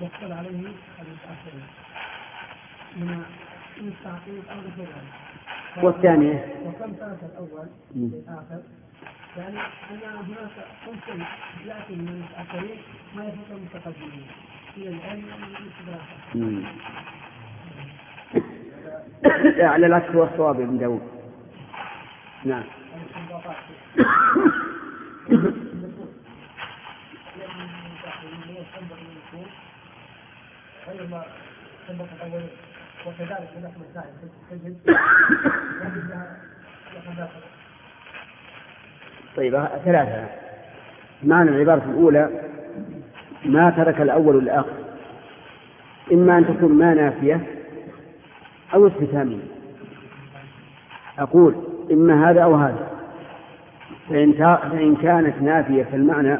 [0.00, 1.66] يحصل عليه المتأخرين.
[2.96, 3.24] من
[3.80, 4.88] التعقيد أو الغير
[5.82, 8.60] والثانية؟ وكم ترك الأول؟ للآخر
[9.36, 9.58] يعني
[9.90, 10.50] أن هناك
[10.86, 11.18] خمس
[11.66, 12.78] يأتي من المتأخرين
[13.16, 14.26] ما يفوت المتقدمين.
[14.74, 15.24] في العلم
[19.72, 21.02] على العكس هو الصواب ابن داود.
[22.44, 22.64] نعم.
[33.06, 33.48] وكذلك
[39.36, 40.28] طيب ثلاثة.
[41.22, 42.30] معنى العبارة الأولى
[43.44, 44.84] ما ترك الأول الآخر.
[46.12, 47.40] إما أن تكون ما نافية
[48.74, 49.42] أو استفهامية.
[51.18, 52.90] أقول إما هذا أو هذا.
[54.08, 54.32] فإن,
[54.70, 56.38] فإن كانت نافية فالمعنى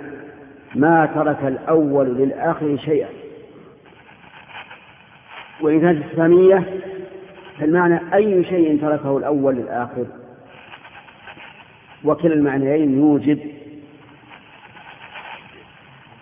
[0.74, 3.09] ما ترك الأول للآخر شيئا.
[5.61, 6.80] وإن كانت استفهامية
[7.61, 10.07] فالمعنى أي شيء تركه الأول للآخر.
[12.04, 13.38] وكلا المعنيين يوجب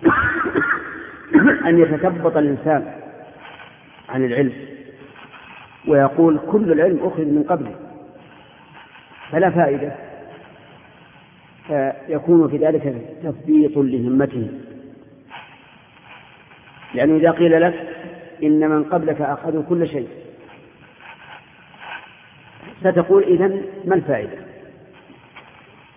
[1.69, 2.93] أن يتثبط الإنسان
[4.09, 4.53] عن العلم.
[5.89, 7.92] ويقول كل العلم أخذ من قبله.
[9.33, 9.93] فلا فائدة.
[11.67, 14.49] فيكون في ذلك تثبيط لهمته.
[16.95, 17.75] لأنه إذا قيل لك
[18.43, 20.09] إن من قبلك أخذوا كل شيء
[22.81, 24.39] ستقول إذن ما الفائدة؟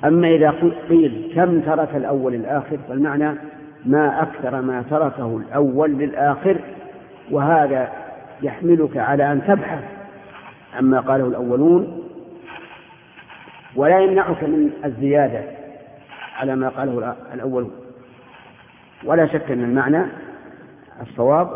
[0.05, 0.49] أما إذا
[0.89, 3.35] قيل كم ترك الأول الآخر فالمعنى
[3.85, 6.57] ما أكثر ما تركه الأول للآخر
[7.31, 7.91] وهذا
[8.43, 9.83] يحملك على أن تبحث
[10.75, 12.04] عما قاله الأولون
[13.75, 15.43] ولا يمنعك من الزيادة
[16.37, 17.71] على ما قاله الأولون
[19.03, 20.05] ولا شك أن المعنى
[21.01, 21.47] الصواب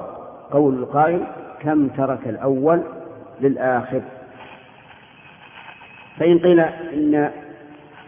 [0.51, 1.23] قول القائل
[1.62, 2.84] كم ترك الأول
[3.41, 4.01] للآخر.
[6.19, 7.32] فإن قيل إن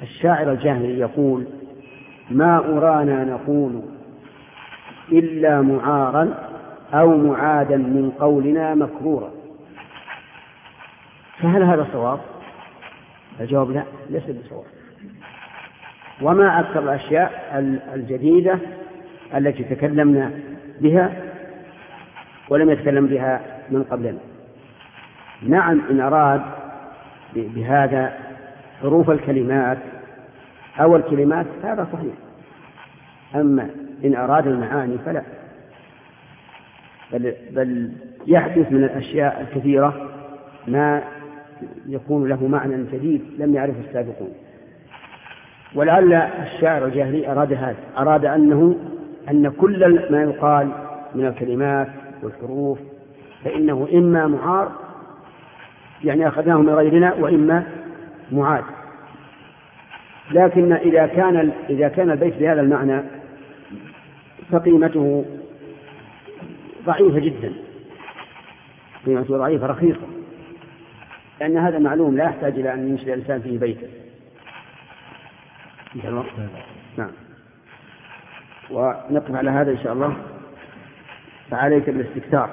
[0.02, 1.48] الشاعر الجاهلي يقول
[2.32, 3.82] ما أرانا نقول
[5.12, 6.34] إلا معارا
[6.94, 9.32] أو معادا من قولنا مكرورا.
[11.40, 12.20] فهل هذا صواب؟
[13.40, 14.66] الجواب لا ليس بصواب
[16.22, 17.32] وما أكثر الأشياء
[17.94, 18.60] الجديدة
[19.36, 20.32] التي تكلمنا
[20.82, 21.12] بها
[22.50, 24.20] ولم يتكلم بها من قبلنا.
[25.48, 26.42] نعم إن أراد
[27.36, 28.18] بهذا
[28.82, 29.78] حروف الكلمات
[30.80, 32.14] أو الكلمات هذا صحيح.
[33.36, 33.70] أما
[34.06, 35.24] إن أراد المعاني فلا.
[37.14, 37.92] بل, بل
[38.28, 40.10] يحدث من الأشياء الكثيرة
[40.68, 41.04] ما
[41.88, 44.34] يكون له معنى جديد لم يعرفه السابقون.
[45.76, 48.76] ولعل الشاعر الجاهلي أراد هذا أراد أنه
[49.30, 50.72] أن كل ما يقال
[51.16, 51.88] من الكلمات
[52.24, 52.80] والحروف
[53.44, 54.72] فإنه إما معار
[56.04, 57.64] يعني أخذناه من غيرنا وإما
[58.32, 58.64] معاد.
[60.32, 63.02] لكن إذا كان إذا كان البيت بهذا المعنى
[64.52, 65.26] فقيمته
[66.86, 67.54] ضعيفة جدا.
[69.06, 70.21] قيمته ضعيفة رخيصة.
[71.42, 73.60] لأن هذا معلوم لا يحتاج إلى أن ينشئ الإنسان فيه
[76.02, 76.26] شاء الله.
[76.98, 77.12] نعم.
[78.72, 80.18] ونقف على هذا إن شاء الله.
[81.52, 82.50] فعليك بالاستكثار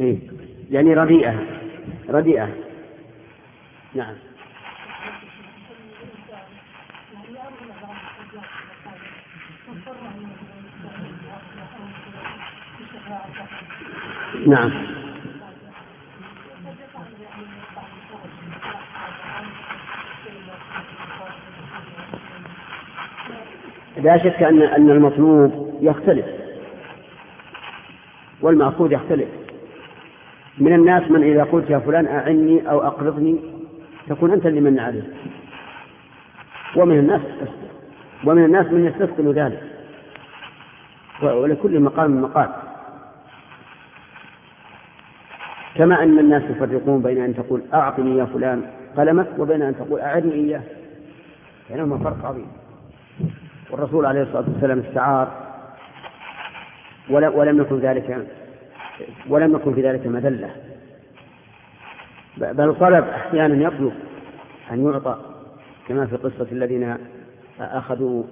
[0.00, 0.18] إيه؟
[0.70, 1.46] يعني رديئة.
[2.08, 2.48] رديئة.
[3.94, 4.14] نعم.
[14.46, 14.70] نعم.
[23.96, 26.26] لا شك أن أن المطلوب يختلف.
[28.40, 29.28] والمأخوذ يختلف.
[30.58, 33.38] من الناس من إذا قلت يا فلان أعني أو أقرضني
[34.08, 35.02] تكون أنت اللي من عليه.
[36.76, 37.20] ومن الناس
[38.24, 39.62] ومن الناس من يستثقل ذلك.
[41.22, 42.63] ولكل مقام مقال.
[45.74, 48.62] كما أن الناس يفرقون بين أن تقول أعطني يا فلان
[48.96, 50.62] قلمك وبين أن تقول أعدني إياه.
[51.70, 52.46] بينهما فرق عظيم.
[53.70, 55.32] والرسول عليه الصلاة والسلام استعار.
[57.10, 58.26] ولم يكن ذلك
[59.28, 60.50] ولم يكن في ذلك مذلة.
[62.36, 63.92] بل طلب أحيانا يطلب
[64.70, 65.16] أن يعطى
[65.88, 66.96] كما في قصة الذين
[67.60, 68.22] أخذوا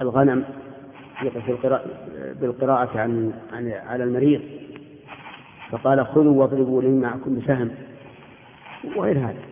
[0.00, 0.44] الغنم
[2.40, 3.32] بالقراءة عن
[3.88, 4.40] على المريض.
[5.70, 7.70] فقال خذوا واضربوا لي معكم بسهم
[8.96, 9.42] وغير هذا.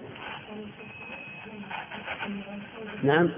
[3.03, 3.29] نعم.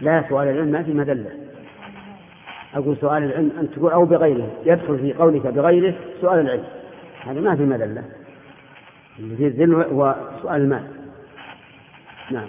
[0.00, 1.30] لا سؤال العلم ما في مدلة.
[2.74, 6.64] أقول سؤال العلم أن تقول أو بغيره يدخل في قولك بغيره سؤال العلم.
[7.24, 8.04] هذا ما في مدلة.
[9.18, 10.88] اللي في الذل هو سؤال المال.
[12.30, 12.48] نعم.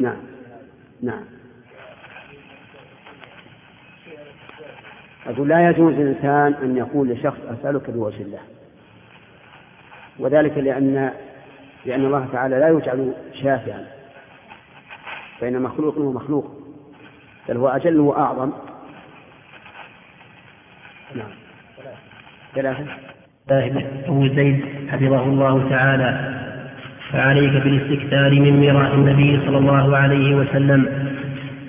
[0.00, 0.16] نعم.
[1.02, 1.24] نعم.
[5.26, 8.40] أقول لا يجوز للإنسان أن يقول لشخص أسألك بوجه الله.
[10.18, 11.12] وذلك لأن
[11.84, 13.86] لأن الله تعالى لا يجعل شافعا
[15.40, 16.60] فإن مخلوق هو مخلوق
[17.48, 18.52] بل هو أجل وأعظم.
[21.14, 21.30] نعم.
[22.54, 22.86] ثلاثة.
[24.08, 26.39] أبو زيد حفظه الله تعالى.
[27.12, 30.86] فعليك بالاستكثار من ميراث النبي صلى الله عليه وسلم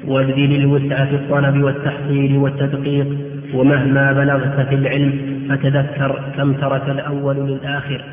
[0.08, 3.08] وابذل الوسع في الطلب والتحصيل والتدقيق
[3.54, 8.06] ومهما بلغت في العلم فتذكر كم ترك الأول للآخر.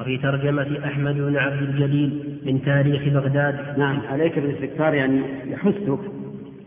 [0.00, 2.10] وفي ترجمة أحمد بن عبد الجليل
[2.46, 3.78] من تاريخ بغداد.
[3.78, 5.98] نعم عليك بالاستكثار يعني يحثك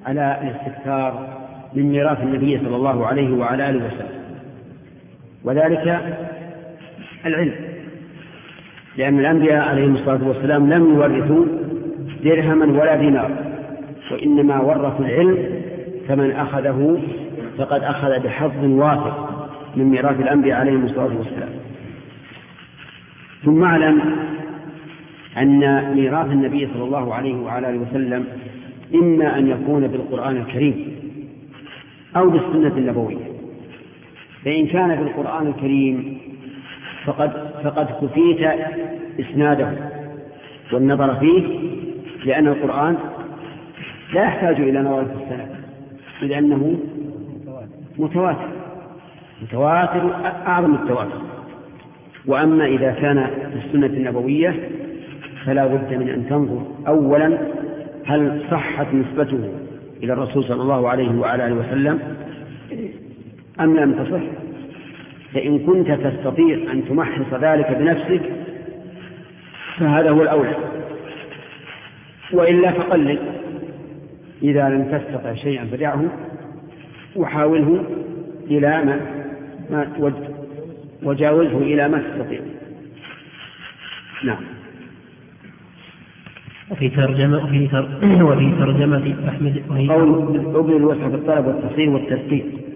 [0.06, 1.38] على الاستكثار
[1.74, 4.18] من ميراث النبي صلى الله عليه وعلى آله وسلم.
[5.44, 6.02] وذلك
[7.26, 7.54] العلم.
[8.98, 11.46] لأن الأنبياء عليهم الصلاة والسلام لم يورثوا
[12.24, 13.32] درهما ولا دينار
[14.12, 15.38] وإنما ورثوا العلم
[16.08, 16.98] فمن أخذه
[17.58, 19.30] فقد أخذ بحظ وافر
[19.76, 21.50] من ميراث الأنبياء عليهم الصلاة والسلام.
[23.46, 24.02] ثم اعلم
[25.38, 28.26] أن ميراث النبي صلى الله عليه وعلى آله وسلم
[28.96, 30.92] إما أن يكون بالقرآن الكريم
[32.16, 33.28] أو بالسنة النبوية
[34.46, 36.18] فإن كان بالقرآن الكريم
[37.06, 38.48] فقد فقد كفيت
[39.20, 39.72] إسناده
[40.74, 41.60] والنظر فيه
[42.26, 42.98] لأن القرآن
[44.14, 45.58] لا يحتاج إلى نظر في السند
[46.22, 46.80] لأنه
[47.98, 48.48] متواتر.
[49.42, 50.16] متواتر
[50.48, 51.22] أعظم التواتر.
[52.26, 54.70] وأما إذا كان في السنة النبوية
[55.46, 57.38] فلا بد من أن تنظر أولا
[58.06, 59.50] هل صحت نسبته
[60.04, 62.00] إلى الرسول صلى الله عليه وعلى آله وسلم
[63.60, 64.47] أم لم تصح.
[65.38, 68.22] فإن كنت تستطيع أن تمحص ذلك بنفسك
[69.78, 70.56] فهذا هو الأولى.
[72.34, 73.20] وإلا فقلل.
[74.44, 76.04] إذا لم تستطع شيئا فدعه
[77.16, 77.84] وحاوله
[78.52, 79.00] إلى ما,
[79.70, 80.12] ما
[81.04, 82.40] وجاوزه إلى ما تستطيع.
[84.24, 84.44] نعم.
[86.72, 87.90] وفي ترجمة وفي تر...
[88.32, 92.46] وفي ترجمة أحمد وهي قول ابن الوسع في الطلب والتصحيح والتدقيق.
[92.46, 92.67] آه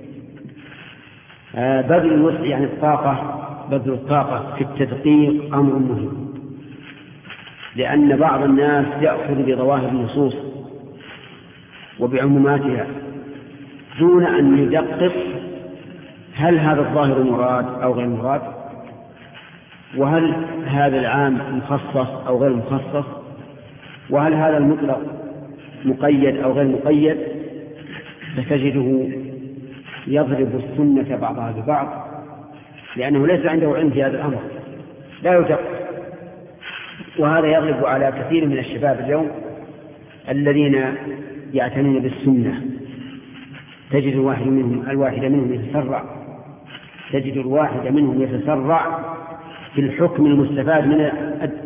[1.54, 6.32] بذل الوسع يعني الطاقة بذل الطاقة في التدقيق أمر مهم.
[7.76, 10.36] لأن بعض الناس يأخذ بظواهر النصوص
[12.00, 12.86] وبعموماتها
[14.00, 15.14] دون أن يدقق
[16.36, 18.42] هل هذا الظاهر مراد أو غير مراد
[19.98, 20.34] وهل
[20.66, 23.06] هذا العام مخصص أو غير مخصص
[24.10, 25.02] وهل هذا المطلق
[25.86, 27.18] مقيد أو غير مقيد
[28.38, 29.08] فتجده
[30.08, 32.08] يضرب السنة بعضها ببعض
[32.96, 34.40] لأنه ليس عنده علم في هذا الأمر.
[35.24, 35.62] لا يدقق
[37.20, 39.32] وهذا يغلب على كثير من الشباب اليوم
[40.30, 40.96] الذين
[41.54, 42.62] يعتنون بالسنة.
[43.92, 46.04] تجد الواحد منهم الواحد منهم يتسرع.
[47.12, 49.00] تجد الواحد منهم يتسرع
[49.76, 51.02] في الحكم المستفاد من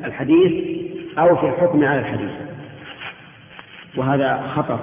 [0.06, 0.63] الحديث
[1.19, 2.32] أو في الحكم على الحديث.
[3.98, 4.80] وهذا خطر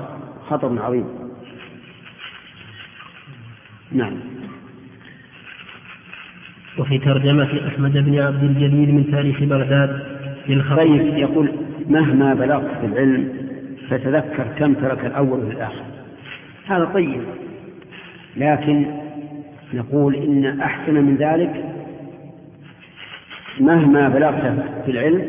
[0.48, 1.21] خطر عظيم.
[3.94, 4.12] نعم.
[6.78, 10.02] وفي ترجمة أحمد بن عبد الجليل من تاريخ بغداد
[10.48, 11.52] للخطيب طيب، يقول
[11.88, 13.28] مهما بلغت في العلم
[13.90, 15.82] فتذكر كم ترك الأول والآخر
[16.66, 17.22] هذا طيب.
[18.36, 18.86] لكن
[19.74, 21.64] نقول إن أحسن من ذلك
[23.60, 25.26] مهما بلغت في العلم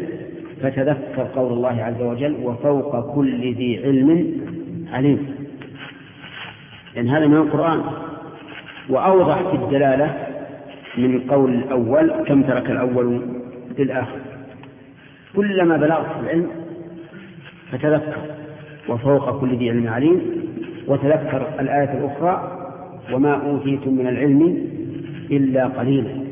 [0.62, 4.28] فتذكر قول الله عز وجل وفوق كل ذي علم
[4.94, 5.36] عليم.
[6.96, 7.84] لأن هذا من القرآن.
[8.90, 10.28] وأوضح في الدلالة
[10.98, 13.22] من القول الأول كم ترك الأول
[13.78, 14.20] للآخر.
[15.36, 16.48] كلما بلغت العلم
[17.72, 18.16] فتذكر
[18.90, 20.22] وفوق كل ذي علم عليم
[20.88, 22.60] وتذكر الآية الأخرى
[23.14, 24.68] وما أوتيتم من العلم
[25.32, 26.24] إلا قليلا.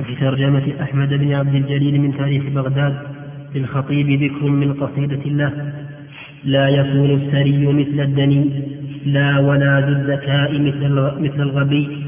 [0.00, 2.96] وفي ترجمة أحمد بن عبد الجليل من تاريخ بغداد
[3.54, 5.72] للخطيب ذكر من قصيدة الله.
[6.44, 8.50] لا يكون السري مثل الدني
[9.04, 10.88] لا ولا ذو الذكاء مثل
[11.20, 12.06] مثل الغبي.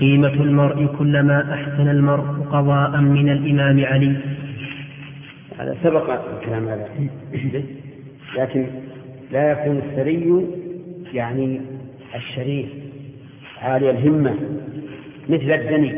[0.00, 4.16] قيمة المرء كلما أحسن المرء قضاء من الإمام علي.
[5.58, 6.86] هذا سبق الكلام هذا.
[8.38, 8.66] لكن
[9.32, 10.46] لا يكون الثري
[11.14, 11.60] يعني
[12.14, 12.66] الشريف
[13.62, 14.34] عالي الهمة
[15.28, 15.92] مثل الدني.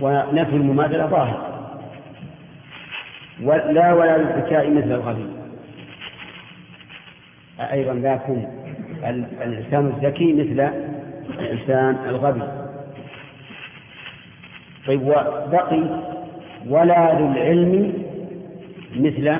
[0.00, 1.53] ونفي المماثلة ظاهر.
[3.40, 5.26] لا ولا للذكاء مثل الغبي
[7.60, 8.46] أيضا لا يكون
[9.42, 10.70] الإنسان الذكي مثل
[11.38, 12.42] الإنسان الغبي.
[14.86, 15.82] طيب وبقي
[16.68, 17.92] ولا ذو العلم
[18.96, 19.36] مثل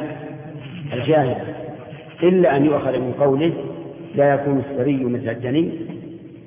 [0.93, 1.55] الجاهل.
[2.23, 3.53] إلا أن يؤخذ من قوله
[4.15, 5.71] لا يكون السري مثل الجني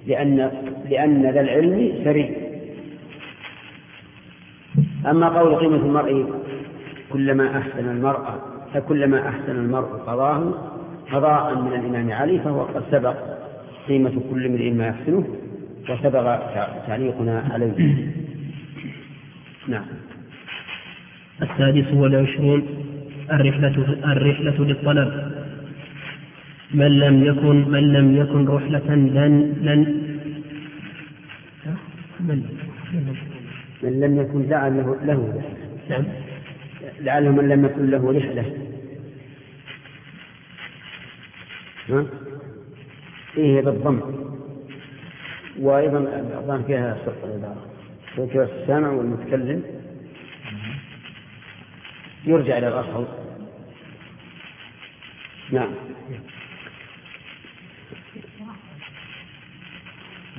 [0.08, 0.52] لأن
[0.90, 2.36] لأن ذا العلم سري.
[5.06, 6.26] أما قول قيمة المرء
[7.10, 8.24] كلما أحسن المرء
[8.74, 10.54] فكلما أحسن المرء قضاه
[11.12, 13.16] قضاء من الإمام علي فهو قد سبق
[13.88, 15.24] قيمة كل امرئ ما يحسنه
[15.90, 16.40] وسبق
[16.88, 18.08] تعليقنا عليه.
[19.68, 19.86] نعم.
[21.42, 22.64] السادس والعشرون
[23.32, 25.32] الرحلة الرحلة للطلب.
[26.74, 30.04] من لم يكن من لم يكن رحلة لن لن.
[32.20, 32.44] من
[33.84, 35.42] من لم يكن لعله له.
[35.90, 36.04] نعم.
[37.02, 38.54] لعله من لم يكن له رحلة.
[41.90, 42.06] ها؟
[43.38, 44.00] إيه بالضم
[45.60, 47.66] وأيضا الضم فيها صدق العبارة
[48.18, 49.64] ذكر السامع والمتكلم.
[52.26, 53.08] يرجع إلى الأصل.
[55.52, 55.70] نعم.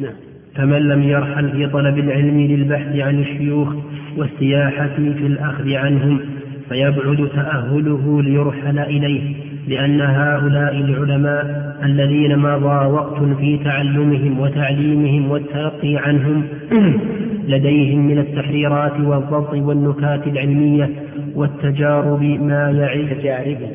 [0.00, 0.14] نعم.
[0.54, 3.68] فمن لم يرحل في طلب العلم للبحث عن الشيوخ
[4.16, 6.37] والسياحة في الأخذ عنهم
[6.68, 9.34] فيبعد تأهله ليرحل إليه
[9.68, 16.48] لأن هؤلاء العلماء الذين مضى وقت في تعلمهم وتعليمهم والتلقي عنهم
[17.52, 20.90] لديهم من التحريرات والضبط والنكات العلمية
[21.34, 23.12] والتجارب ما يعيش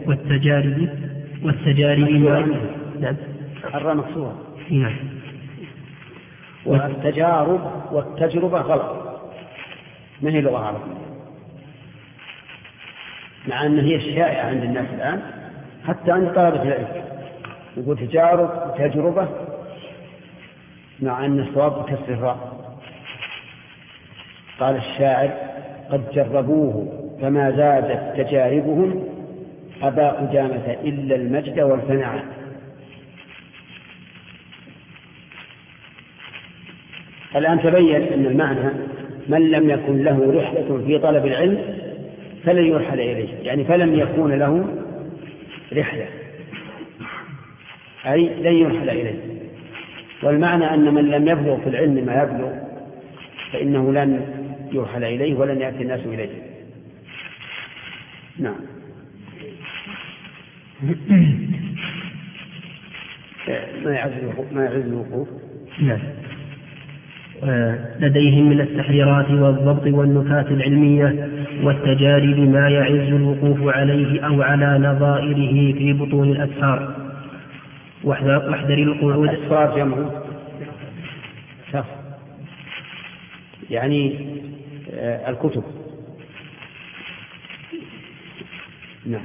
[0.07, 0.89] والتجارب
[1.43, 2.45] والتجارب ما
[3.01, 3.15] نعم.
[3.75, 4.35] الراء مكسورة
[4.71, 4.93] نعم.
[6.65, 9.19] والتجارب والتجربة غلط.
[10.21, 11.02] ما هي لغة عربية
[13.47, 15.21] مع أن هي الشائعة عند الناس الآن
[15.87, 16.87] حتى عند طلبة العلم.
[17.77, 19.27] يقول تجارب وتجربة
[20.99, 22.53] مع أن الصواب بكسر الراء
[24.59, 25.29] قال الشاعر
[25.91, 29.03] قد جربوه فما زادت تجاربهم
[29.81, 32.23] أبا قدامة إلا المجد والفناء.
[37.35, 38.69] الآن تبين أن المعنى
[39.27, 41.82] من لم يكن له رحلة في طلب العلم
[42.45, 43.29] فلن يرحل إليه.
[43.41, 44.65] يعني فلم يكون له
[45.73, 46.07] رحلة.
[48.05, 49.19] أي لن يرحل إليه.
[50.23, 52.51] والمعنى أن من لم يبلغ في العلم ما يبلغ
[53.53, 54.21] فإنه لن
[54.71, 56.29] يرحل إليه ولن يأتي الناس إليه.
[58.39, 58.55] نعم.
[63.85, 64.11] ما يعز
[64.51, 65.27] ما يعز الوقوف؟
[65.81, 65.99] نعم.
[67.99, 71.29] لديهم من التحريرات والضبط والنكات العلمية
[71.63, 76.95] والتجارب ما يعز الوقوف عليه أو على نظائره في بطون الأسفار.
[78.03, 79.29] واحذر القعود.
[79.29, 79.97] أسفار جمع.
[83.69, 84.15] يعني
[84.93, 85.63] آه، الكتب.
[89.05, 89.21] نعم.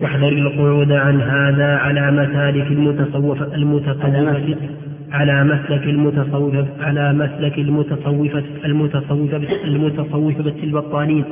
[0.00, 9.36] واحذر القعود عن هذا على مسالك المتصوف المتصوفة على مسلك المتصوفة على مسلك المتصوفة المتصوفة
[9.64, 11.24] المتصوفة البطانين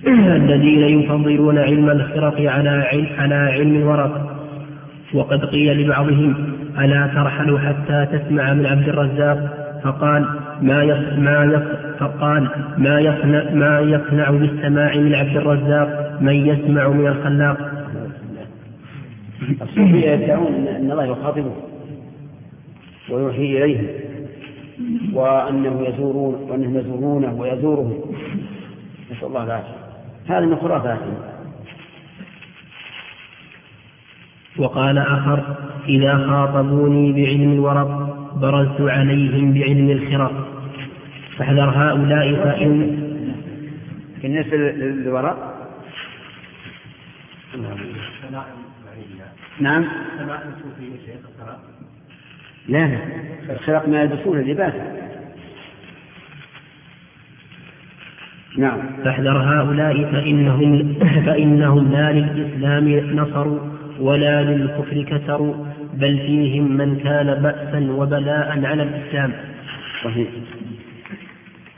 [0.36, 4.36] الذين يفضلون علم الخرق على علم على علم الورق.
[5.14, 6.34] وقد قيل لبعضهم
[6.78, 10.26] ألا ترحل حتى تسمع من عبد الرزاق؟ فقال
[10.62, 16.88] ما يص ما يص فقال ما يصنع ما يصنع بالسماع من عبد الرزاق من يسمع
[16.88, 17.70] من الخلاق.
[19.62, 21.69] الصوفية يدعون أن الله يخاطبهم.
[23.10, 23.86] ويوحي إليهم.
[25.12, 28.14] وأنه يزورون وأنهم يزورونه ويزورهم.
[29.10, 29.74] نسأل الله العافية.
[30.26, 31.14] هذا من خرافاتهم
[34.58, 35.56] وقال آخر
[35.88, 40.48] إذا خاطبوني بعلم الورق برزت عليهم بعلم الخرق.
[41.36, 43.00] فاحذر هؤلاء فإن
[44.22, 45.50] بالنسبة للورق.
[49.60, 49.84] نعم.
[50.28, 51.79] لا
[52.70, 52.98] لا
[53.50, 54.72] الخرق ما يلبسون اللباس.
[58.58, 58.78] نعم.
[59.04, 60.94] فاحذر هؤلاء فإنهم
[61.26, 63.58] فإنهم لا للإسلام نصروا
[64.00, 65.54] ولا للكفر كسروا
[65.94, 69.32] بل فيهم من كان بأسا وبلاء على الإسلام.
[70.04, 70.28] صحيح.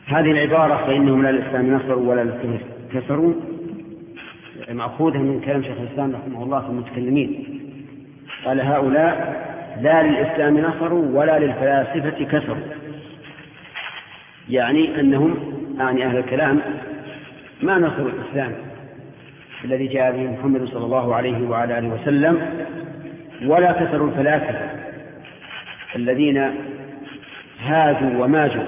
[0.06, 2.58] هذه العبارة فإنهم لا للإسلام نصروا ولا للكفر
[2.94, 3.34] كسروا
[4.72, 7.44] مأخوذة من كلام شيخ الإسلام رحمه الله في المتكلمين.
[8.44, 12.56] قال هؤلاء لا للإسلام نصروا ولا للفلاسفة كسروا
[14.50, 15.36] يعني أنهم
[15.78, 16.60] يعني أهل الكلام
[17.62, 18.52] ما نصروا الإسلام
[19.64, 22.66] الذي جاء به محمد صلى الله عليه وعلى آله وسلم
[23.44, 24.70] ولا كسروا الفلاسفة
[25.96, 26.50] الذين
[27.64, 28.64] هاجوا وماجوا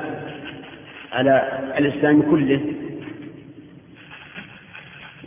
[1.13, 2.61] على الإسلام كله.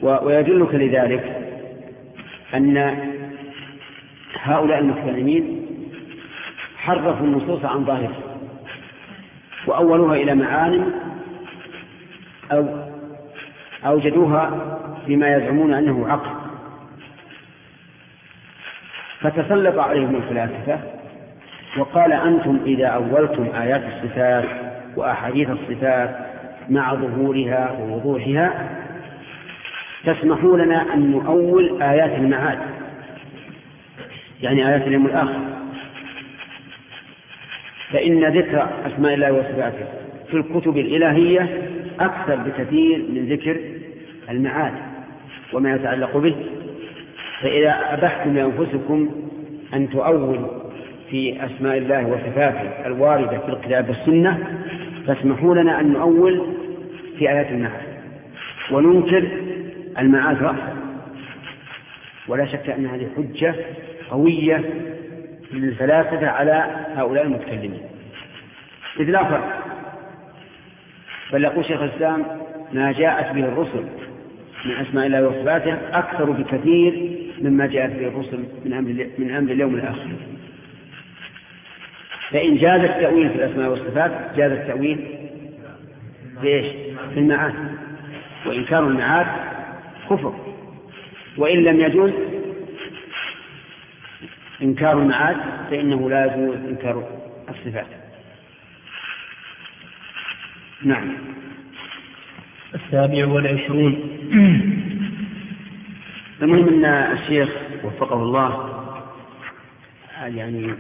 [0.02, 1.24] ويدلك لذلك
[2.54, 2.98] أن
[4.42, 5.67] هؤلاء المتكلمين
[6.88, 8.22] حرفوا النصوص عن ظاهرها
[9.68, 10.92] وأولوها إلى معان
[12.52, 12.68] أو
[13.86, 14.52] أوجدوها
[15.08, 16.30] بما يزعمون أنه عقل.
[19.20, 20.80] فتسلط عليهم الفلاسفة
[21.78, 24.46] وقال أنتم إذا أولتم آيات الصفات
[24.96, 26.16] وأحاديث الصفات
[26.70, 28.70] مع ظهورها ووضوحها
[30.06, 32.60] تسمحوا لنا أن نؤول آيات المعاد
[34.42, 35.57] يعني آيات اليوم الآخر.
[37.92, 39.86] فإن ذكر أسماء الله وصفاته
[40.32, 41.62] في الكتب الإلهية
[42.00, 43.58] أكثر بكثير من ذكر
[44.30, 44.74] المعاد
[45.54, 46.36] وما يتعلق به.
[47.42, 49.10] فإذا أبحتم لأنفسكم
[49.74, 50.48] أن تؤولوا
[51.10, 54.58] في أسماء الله وصفاته الواردة في الكتاب والسنة
[55.08, 56.42] فاسمحوا لنا أن نؤول
[57.20, 57.88] في آيات المعاد
[58.72, 59.28] وننكر
[60.00, 60.78] المعاد رأسا
[62.28, 63.56] ولا شك أن هذه حجة
[64.10, 64.64] قوية
[65.52, 67.82] للفلاسفة على هؤلاء المتكلمين.
[69.00, 69.64] إذ لا فرق.
[71.34, 72.26] بل يقول شيخ الإسلام
[72.74, 73.86] ما جاءت به الرسل
[74.66, 79.76] من أسماء الله وصفاته أكثر بكثير مما جاءت به الرسل من أمر من أمر اليوم
[79.76, 80.10] الآخر.
[82.30, 85.08] فإن جاز التأويل في الأسماء والصفات جاز التأويل
[86.42, 86.66] في إيش؟
[87.14, 87.54] في المعاد
[88.46, 89.28] وإنكار المعاد
[90.10, 90.34] كفر.
[91.38, 92.12] وإن لم يجوز
[94.62, 95.38] إنكار المعاد
[95.70, 97.04] فإنه لا يجوز إنكار
[97.50, 97.88] الصفات.
[100.84, 101.14] نعم.
[102.76, 104.18] السابع والعشرون.
[106.42, 107.50] المهم أن الشيخ
[107.84, 108.74] وفقه الله
[110.22, 110.74] يعني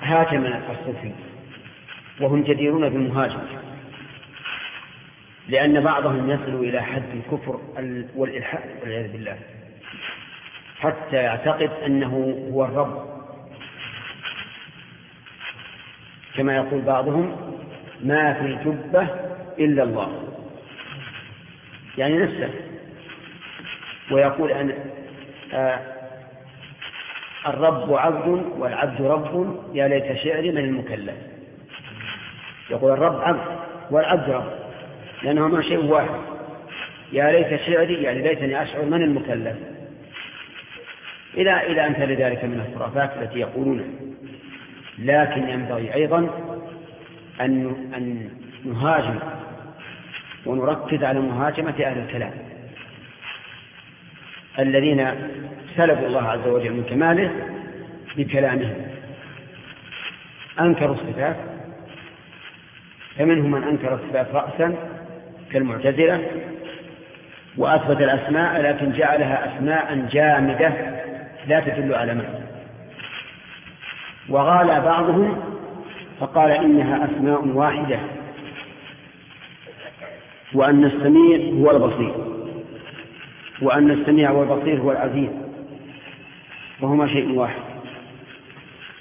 [0.00, 1.12] هاجم الصوفي
[2.20, 3.46] وهم جديرون بالمهاجمة
[5.48, 7.60] لأن بعضهم يصل إلى حد الكفر
[8.16, 9.38] والإلحاد والعياذ بالله.
[10.80, 13.10] حتى يعتقد أنه هو الرب.
[16.36, 17.36] كما يقول بعضهم
[18.04, 19.06] ما في الجبة
[19.58, 20.22] إلا الله.
[21.98, 22.50] يعني نفسه.
[24.10, 24.74] ويقول أن
[25.52, 25.80] آه
[27.46, 28.28] الرب عبد
[28.58, 31.14] والعبد رب يا ليت شعري من المكلف.
[32.70, 33.58] يقول الرب عبد
[33.90, 34.52] والعبد رب
[35.22, 36.20] لأنهما شيء واحد.
[37.12, 39.56] يا ليت شعري يعني ليتني أشعر من المكلف.
[41.34, 43.86] إلى إلى أمثال ذلك من الخرافات التي يقولونها
[44.98, 46.18] لكن ينبغي أيضا
[47.40, 47.66] أن
[47.96, 48.30] أن
[48.64, 49.18] نهاجم
[50.46, 52.32] ونركز على مهاجمة أهل الكلام.
[54.58, 55.10] الذين
[55.76, 57.30] سلبوا الله عز وجل من كماله
[58.16, 58.74] بكلامهم.
[60.60, 61.36] أنكروا الصفات.
[63.18, 64.74] فمنهم من أنكر الصفات رأسا
[65.52, 66.20] كالمعتزلة
[67.56, 70.99] وأثبت الأسماء لكن جعلها أسماء جامدة
[71.46, 72.44] لا تدل على معنى.
[74.28, 75.42] وغالى بعضهم
[76.20, 77.98] فقال إنها أسماء واحدة
[80.54, 82.14] وأن السميع هو البصير
[83.62, 85.30] وأن السميع والبصير هو العزيز
[86.80, 87.62] وهما شيء واحد.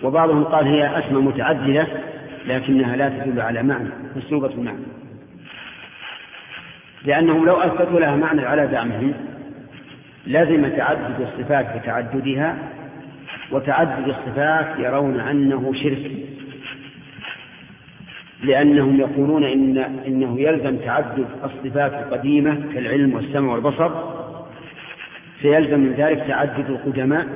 [0.03, 1.87] وبعضهم قال هي أسماء متعددة
[2.45, 4.85] لكنها لا تدل على معنى مسلوبة المعنى.
[7.05, 9.13] لأنهم لو أثبتوا لها معنى على زعمهم
[10.27, 12.57] لزم تعدد الصفات بتعددها
[13.51, 16.11] وتعدد الصفات يرون أنه شرك
[18.43, 23.91] لأنهم يقولون إن إنه يلزم تعدد الصفات القديمة كالعلم والسمع والبصر
[25.41, 27.27] فيلزم من ذلك تعدد القدماء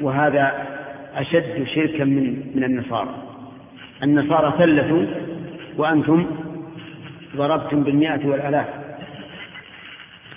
[0.00, 0.66] وهذا
[1.14, 3.14] أشد شركا من من النصارى.
[4.02, 5.06] النصارى ثلثوا
[5.76, 6.26] وأنتم
[7.36, 8.83] ضربتم بالمئة والآلاف.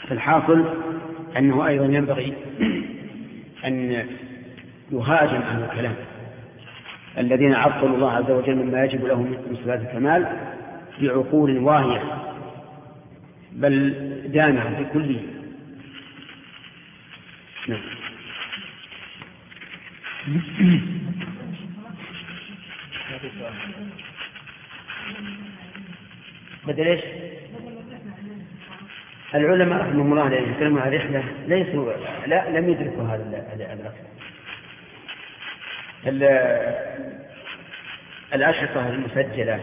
[0.09, 0.65] فالحاصل
[1.37, 2.33] أنه أيضا ينبغي
[3.65, 4.05] أن
[4.91, 5.95] يهاجم أهل الكلام
[7.17, 10.27] الذين عطلوا الله عز وجل مما يجب له من صفات الكمال
[11.01, 12.03] بعقول واهية
[13.51, 13.93] بل
[14.33, 15.21] دامعة بكله
[17.67, 17.79] نعم
[26.67, 27.01] بدل إيش؟
[29.35, 31.93] العلماء رحمهم الله الذين يتكلمون عن ليسوا
[32.27, 33.23] لا لم يدركوا هذا
[33.73, 34.07] الأصل
[38.33, 39.59] الأشرطة المسجلة.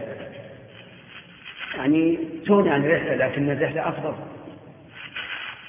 [1.77, 4.13] يعني تغني عن الرحلة لكن الرحلة أفضل.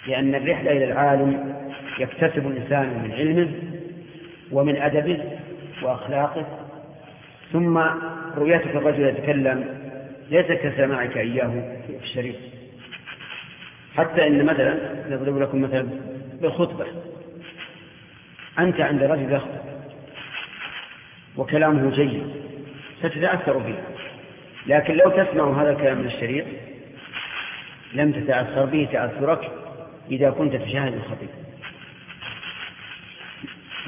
[0.07, 1.55] لأن الرحلة إلى العالم
[1.99, 3.49] يكتسب الإنسان من علمه
[4.53, 5.25] ومن أدبه
[5.83, 6.47] وأخلاقه.
[7.53, 7.79] ثم
[8.37, 9.65] رؤيتك الرجل يتكلم
[10.31, 12.37] ليس كسماعك إياه في الشريف
[13.97, 14.77] حتى إن مثلا
[15.11, 15.89] نضرب لكم مثلا
[16.43, 16.87] بالخطبة.
[18.59, 19.67] أنت عند رجل يخطب
[21.37, 22.23] وكلامه جيد
[22.99, 23.75] ستتأثر به.
[24.67, 26.45] لكن لو تسمع هذا الكلام من الشريط
[27.95, 29.51] لم تتأثر به تأثرك
[30.11, 31.29] إذا كنت تشاهد الخطيب.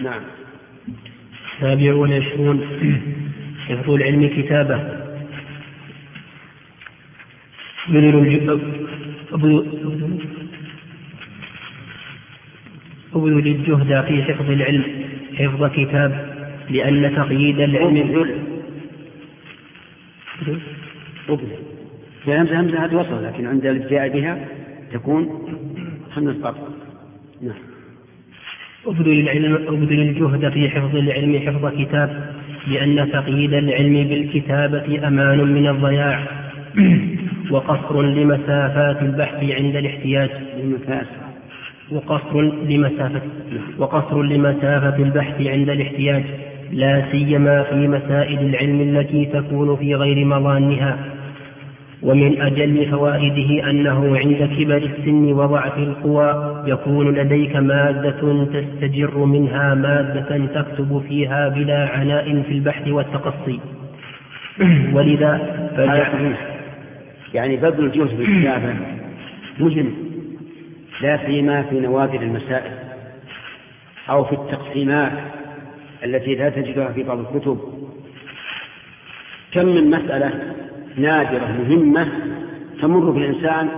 [0.02, 0.22] نعم.
[1.54, 2.60] السابع والعشرون
[3.68, 4.98] حفظ العلم كتابة.
[13.18, 14.84] أبذل الجهد في حفظ العلم
[15.38, 16.38] حفظ كتاب
[16.70, 18.26] لأن تقييد العلم.
[21.28, 21.48] أبذل
[22.24, 24.38] في همزة همزة هذه وصل لكن عند الابتداء بها
[24.92, 25.28] تكون
[26.10, 26.68] خمس قطع
[27.42, 27.56] نعم.
[28.86, 32.34] أبذل العلم أبذل الجهد في حفظ العلم حفظ كتاب
[32.66, 36.26] لأن تقييد العلم بالكتابة أمان من الضياع.
[37.50, 40.30] وقصر لمسافات البحث عند الاحتياج.
[41.92, 43.20] وقصر لمسافة
[43.78, 46.24] وقصر لمسافة البحث عند الاحتياج
[46.72, 50.98] لا سيما في مسائل العلم التي تكون في غير مظانها.
[52.02, 60.46] ومن أجل فوائده أنه عند كبر السن وضعف القوى يكون لديك مادة تستجر منها مادة
[60.46, 63.60] تكتب فيها بلا عناء في البحث والتقصي.
[64.92, 65.40] ولذا
[67.34, 68.74] يعني بذل الجهد في الكتابة
[69.60, 70.07] مهم
[71.00, 72.72] لا سيما في نوادر المسائل
[74.10, 75.12] أو في التقسيمات
[76.04, 77.60] التي لا تجدها في بعض الكتب.
[79.52, 80.54] كم من مسألة
[80.96, 82.08] نادرة مهمة
[82.82, 83.68] تمر بالإنسان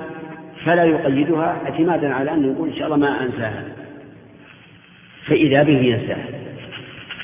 [0.65, 3.65] فلا يقيدها اعتمادا على أنه يقول إن شاء الله ما أنساها.
[5.27, 6.25] فإذا به ينساها.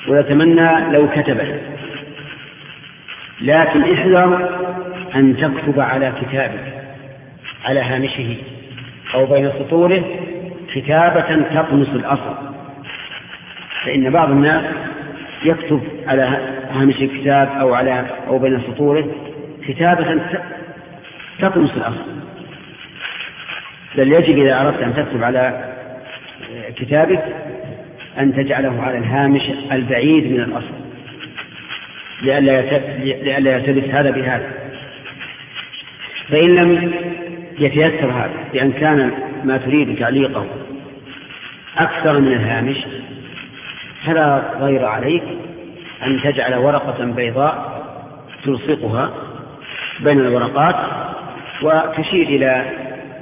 [0.09, 1.61] ويتمنى لو كتبه.
[3.41, 4.59] لكن احذر
[5.15, 6.73] أن تكتب على كتابك
[7.65, 8.37] على هامشه.
[9.15, 10.05] أو بين سطوره
[10.75, 12.35] كتابة تطمس الأصل.
[13.85, 14.65] فإن بعض الناس
[15.45, 16.39] يكتب على
[16.71, 19.07] هامش الكتاب أو على أو بين سطوره
[19.69, 20.21] كتابة
[21.39, 22.07] تطمس الأصل.
[23.97, 25.75] بل يجب إذا أردت أن تكتب على
[26.77, 27.25] كتابك
[28.19, 29.43] أن تجعله على الهامش
[29.73, 30.75] البعيد من الأصل.
[32.23, 34.53] لئلا يلتبس هذا بهذا.
[36.29, 36.93] فإن لم
[37.59, 39.13] يتيسر هذا بأن كان
[39.45, 40.47] ما تريد تعليقه
[41.79, 42.77] أكثر من الهامش.
[44.07, 45.23] فلا غير عليك
[46.07, 47.77] أن تجعل ورقة بيضاء
[48.45, 49.11] تلصقها
[50.01, 50.77] بين الورقات
[51.63, 52.65] وتشير إلى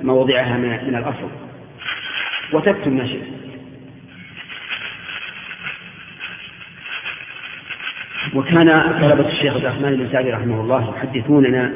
[0.03, 1.29] موضعها من الأصل
[2.53, 3.35] وتكتب ما شئت.
[8.35, 11.73] وكان طلبة الشيخ عبد الرحمن بن سعدي رحمه الله يحدثوننا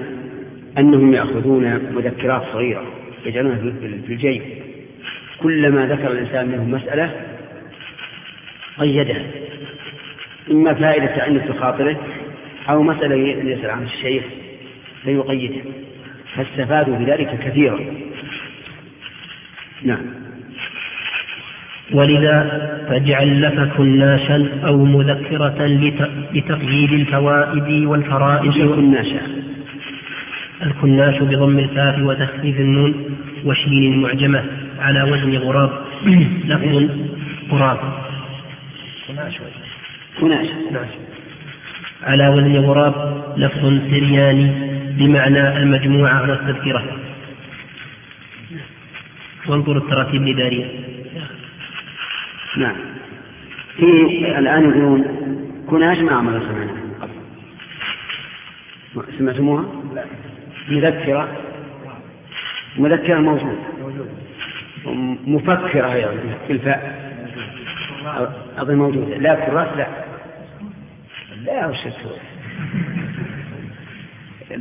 [0.79, 1.64] أنهم يأخذون
[1.95, 2.83] مذكرات صغيرة
[3.26, 3.57] يجعلونها
[4.07, 4.43] في الجيب.
[5.39, 7.11] كلما ذكر الإنسان منهم مسألة
[8.79, 9.22] قيدها.
[10.51, 11.97] إما فائدة تعنت في خاطره
[12.70, 13.16] أو مسألة
[13.51, 14.22] يسأل عن الشيخ
[15.05, 15.62] فيقيدها.
[16.37, 17.81] فاستفادوا بذلك كثيرا.
[19.83, 20.18] نعم.
[21.93, 25.66] ولذا فاجعل لك كناشا أو مذكرة
[26.35, 29.47] لتقييد الفوائد والفرائض كناشا
[30.63, 34.45] الكناش بضم الكاف وتخفيف النون وشين المعجمة
[34.79, 35.71] على وزن غراب.
[36.49, 36.91] لفظ
[37.51, 37.79] غراب.
[40.21, 40.49] كناش
[42.03, 44.53] على وزن غراب لفظ سرياني
[44.99, 46.85] بمعنى المجموعة والتذكرة
[49.47, 50.67] وانظر التراتيب الإدارية
[52.57, 52.77] نعم.
[53.77, 53.85] في
[54.39, 55.05] الآن يقولون
[55.67, 56.89] كناش ما عمل سمعنا.
[59.19, 59.65] سمعتموها؟
[60.71, 61.29] مذكرة.
[62.79, 63.59] مذكرة موجود
[65.27, 67.09] مفكرة يعني بالفاء
[68.59, 69.16] أظن موجودة.
[69.16, 69.89] لا كراس لا.
[71.45, 71.77] لا وش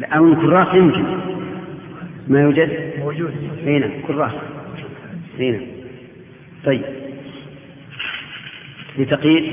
[0.04, 1.06] أو الكراس يمكن.
[2.28, 3.34] ما يوجد؟ موجود.
[3.66, 4.32] هنا كراس
[5.40, 5.60] هنا
[6.66, 6.82] طيب.
[8.98, 9.44] لتقييد؟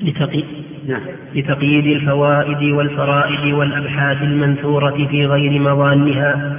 [0.00, 0.67] لتقييد.
[0.88, 1.00] نعم.
[1.34, 6.56] لتقييد الفوائد والفرائد والأبحاث المنثورة في غير مظانها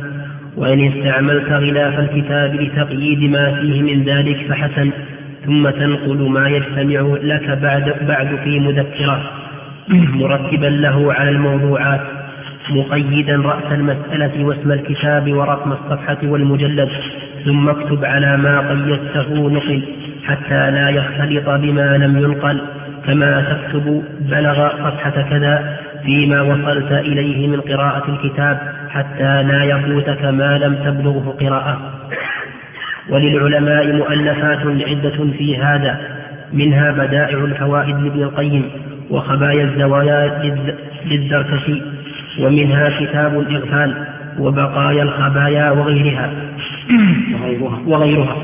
[0.58, 4.92] وإن استعملت غلاف الكتاب لتقييد ما فيه من ذلك فحسن
[5.46, 9.22] ثم تنقل ما يجتمع لك بعد, بعد في مذكرة
[9.90, 12.02] مرتبا له على الموضوعات
[12.70, 16.90] مقيدا رأس المسألة واسم الكتاب ورقم الصفحة والمجلد
[17.46, 19.82] ثم اكتب على ما قيدته نقل
[20.26, 22.62] حتى لا يختلط بما لم ينقل.
[23.10, 30.58] كما تكتب بلغ صفحة كذا فيما وصلت إليه من قراءة الكتاب حتى لا يفوتك ما
[30.58, 31.94] لم تبلغه قراءة.
[33.10, 36.00] وللعلماء مؤلفات عدة في هذا
[36.54, 38.72] منها بدائع الفوائد لابن القيم
[39.10, 40.42] وخبايا الزوايا
[41.06, 41.82] للزركشي
[42.40, 44.06] ومنها كتاب الإغفال
[44.40, 46.30] وبقايا الخبايا وغيرها.
[47.34, 47.80] وغيرها.
[47.88, 48.38] وغيرها.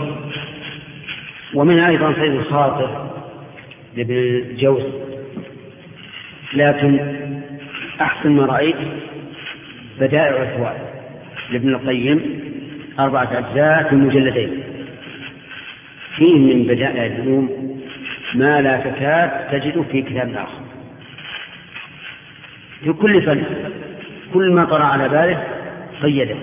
[1.54, 3.15] ومنها أيضا سيد الخاطر
[3.96, 4.84] لابن الجوز.
[6.54, 7.00] لكن
[8.02, 8.76] أحسن ما رأيت
[10.00, 10.82] بدائع الفوائد
[11.52, 12.40] لابن القيم
[13.00, 14.64] أربعة أجزاء في مجلدين
[16.16, 17.76] فيه من بدائع العلوم
[18.34, 20.62] ما لا تكاد تجد في كتاب آخر.
[22.84, 23.44] في كل فن
[24.34, 25.44] كل ما طرأ على باله
[26.02, 26.36] قيده.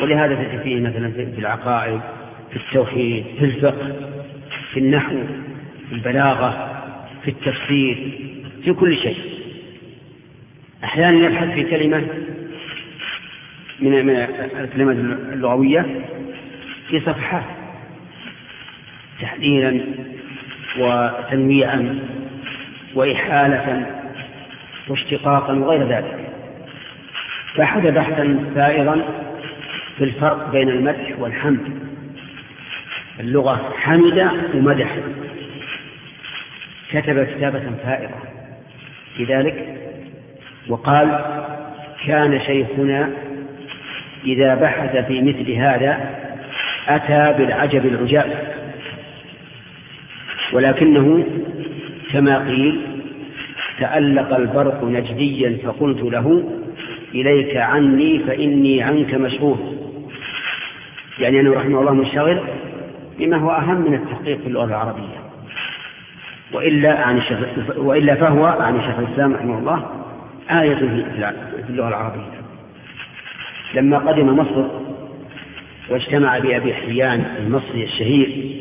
[0.00, 2.00] ولهذا تجد فيه مثلا في العقائد
[2.50, 3.92] في التوحيد في الفقه
[4.72, 5.16] في النحو.
[5.88, 6.72] في البلاغة
[7.24, 8.18] في التفسير
[8.64, 9.18] في كل شيء.
[10.84, 12.06] أحيانا يبحث في كلمة
[13.80, 14.10] من
[14.60, 14.96] الكلمات
[15.32, 15.86] اللغوية
[16.88, 17.44] في صفحات
[19.20, 19.80] تحليلا
[20.78, 21.98] وتنويعا
[22.94, 23.86] وإحالة
[24.88, 26.30] واشتقاقا وغير ذلك.
[27.58, 29.02] بحث بحثا سائغا
[29.98, 31.86] في الفرق بين المدح والحمد.
[33.20, 34.96] اللغة حمد ومدح
[37.00, 38.20] كتب كتابة فائقة
[39.16, 39.76] في ذلك
[40.68, 41.20] وقال
[42.06, 43.10] كان شيخنا
[44.24, 46.16] إذا بحث في مثل هذا
[46.88, 48.56] أتى بالعجب العجاب
[50.52, 51.24] ولكنه
[52.12, 52.80] كما قيل
[53.80, 56.44] تألق البرق نجديا فقلت له
[57.14, 59.58] إليك عني فإني عنك مشغول.
[61.18, 62.40] يعني أنه رحمه الله منشغل
[63.18, 65.15] بما هو أهم من التحقيق في اللغة العربية.
[66.56, 67.38] وإلا عن الشيخ
[67.76, 69.90] وإلا فهو عن الشيخ الإسلام رحمه الله
[70.50, 72.20] آية في اللغة العربية.
[73.74, 74.64] لما قدم مصر
[75.90, 78.56] واجتمع بأبي حيان المصري الشهير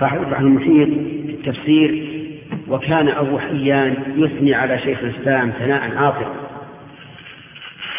[0.00, 0.88] صاحب البحر المحيط
[1.28, 2.08] التفسير
[2.68, 6.34] وكان أبو حيان يثني على شيخ الإسلام ثناء عاطرا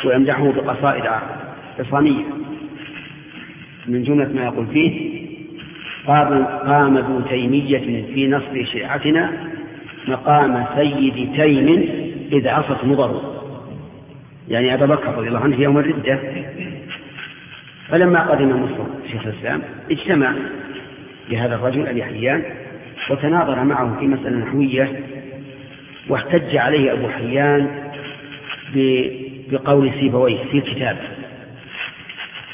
[0.05, 1.03] ويمدحه بقصائد
[1.79, 2.23] عصامية
[3.87, 5.18] من جملة ما يقول فيه
[6.07, 9.31] قام ابن تيمية في نصر شيعتنا
[10.07, 11.89] مقام سيد تيم
[12.31, 13.39] إذ عصت مضر
[14.49, 16.19] يعني أبا بكر رضي الله عنه في يوم الردة
[17.89, 20.33] فلما قدم مصر شيخ الإسلام اجتمع
[21.29, 22.43] بهذا الرجل أبي حيان
[23.09, 24.99] وتناظر معه في مسألة نحوية
[26.09, 27.67] واحتج عليه أبو حيان
[29.51, 30.97] بقول سيبويه في الكتاب.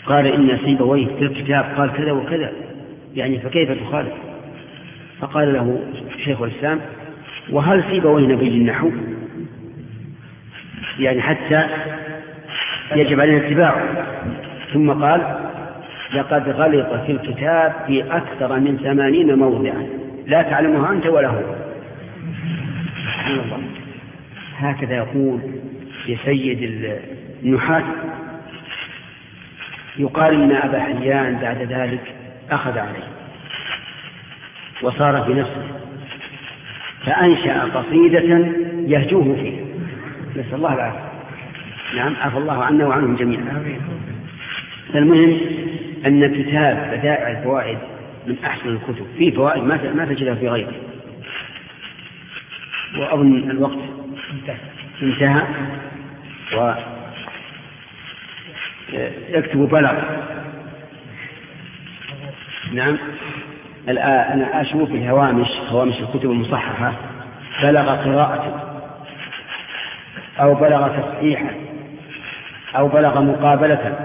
[0.06, 2.52] قال إن سيبويه في الكتاب قال كذا وكذا.
[3.16, 4.14] يعني فكيف تخالف؟
[5.20, 5.84] فقال له
[6.26, 6.82] شيخ الإسلام
[7.50, 8.92] وهل سيبويه نبي النحو؟
[11.00, 11.68] يعني حتى
[12.96, 14.06] يجب علينا اتباعه.
[14.74, 15.40] ثم قال
[16.14, 19.88] لقد غلط في الكتاب في أكثر من ثمانين موضعا
[20.28, 21.56] لا تعلمها أنت ولا هو.
[23.04, 23.60] سبحان الله.
[24.58, 25.40] هكذا يقول
[26.08, 26.92] لسيد
[27.44, 27.84] النحاة
[29.98, 32.15] يقال إن أبا حيان بعد ذلك
[32.52, 33.08] أخذ عليه
[34.82, 35.68] وصار في نفسه
[37.06, 38.20] فأنشأ قصيدة
[38.88, 39.66] يهجوه فيها.
[40.32, 41.00] نسأل الله العافية.
[41.96, 43.78] نعم عفى الله عنا وعنهم جميعا.
[44.94, 45.40] فالمهم
[46.06, 47.78] أن كتاب بدائع الفوائد
[48.28, 49.08] من أحسن الكتب.
[49.18, 50.74] فيه فوائد ما ما تجدها في غيره.
[52.98, 53.80] وأظن الوقت
[55.02, 55.42] انتهى.
[56.58, 56.74] و
[59.30, 59.94] يكتب بلغ
[62.74, 62.98] نعم.
[63.90, 66.94] الآن أنا أشوف الهوامش هوامش الكتب المصححة.
[67.64, 68.76] بلغ قراءة
[70.40, 71.50] أو بلغ تصحيحا
[72.78, 73.96] أو بلغ مقابلة.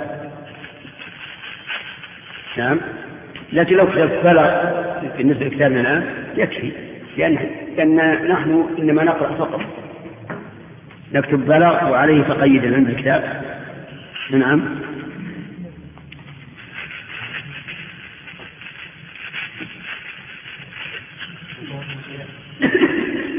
[2.56, 2.80] نعم.
[3.52, 3.84] لكن لو
[4.24, 4.48] بلغ
[5.16, 6.72] بالنسبة لكتابنا الآن يكفي
[7.16, 7.38] لأن,
[7.76, 7.96] لأن
[8.28, 9.60] نحن إنما نقرأ فقط.
[11.12, 13.42] نكتب بلغ وعليه تقيد عند الكتاب.
[14.30, 14.89] نعم.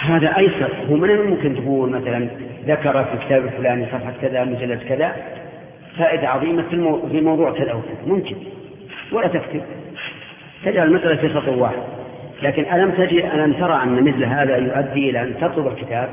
[0.00, 0.70] هذا أيسر.
[0.90, 2.28] هو من ممكن تقول مثلا
[2.66, 5.16] ذكر في الكتاب الفلاني صفحة كذا مجلد كذا
[5.98, 6.62] فائدة عظيمة
[7.10, 8.36] في, موضوع كذا أو كذا ممكن.
[9.12, 9.62] ولا تكتب
[10.64, 11.82] تجعل المسألة في سطر واحد.
[12.42, 16.08] لكن ألم تجد ألم ترى أن مثل هذا يؤدي إلى أن تطلب الكتاب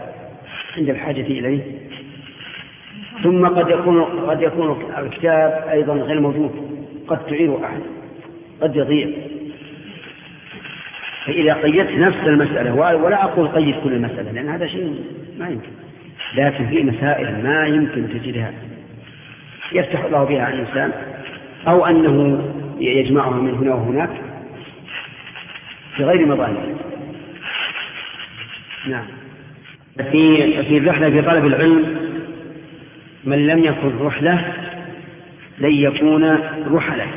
[0.78, 1.62] عند الحاجة إليه؟
[3.24, 6.71] ثم قد يكون قد يكون الكتاب أيضا غير موجود.
[7.12, 7.82] قد تعيره أحد
[8.62, 9.10] قد يضيع
[11.26, 15.04] فإذا قيدت نفس المسألة ولا أقول قيد كل المسألة لأن هذا شيء
[15.40, 15.70] ما يمكن.
[16.36, 18.54] لكن في مسائل ما يمكن تجدها.
[19.72, 20.92] يفتح الله بها على الإنسان
[21.68, 22.42] أو أنه
[22.80, 24.10] يجمعها من هنا وهناك
[25.96, 26.76] في غير مظاهر
[28.88, 29.06] نعم.
[29.98, 31.98] في في الرحلة في طلب العلم
[33.24, 34.54] من لم يكن رحلة
[35.62, 36.24] لن يكون
[36.74, 37.08] رحلة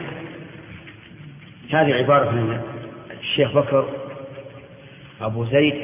[1.70, 2.60] هذه عبارة من
[3.20, 3.88] الشيخ بكر
[5.20, 5.74] أبو زيد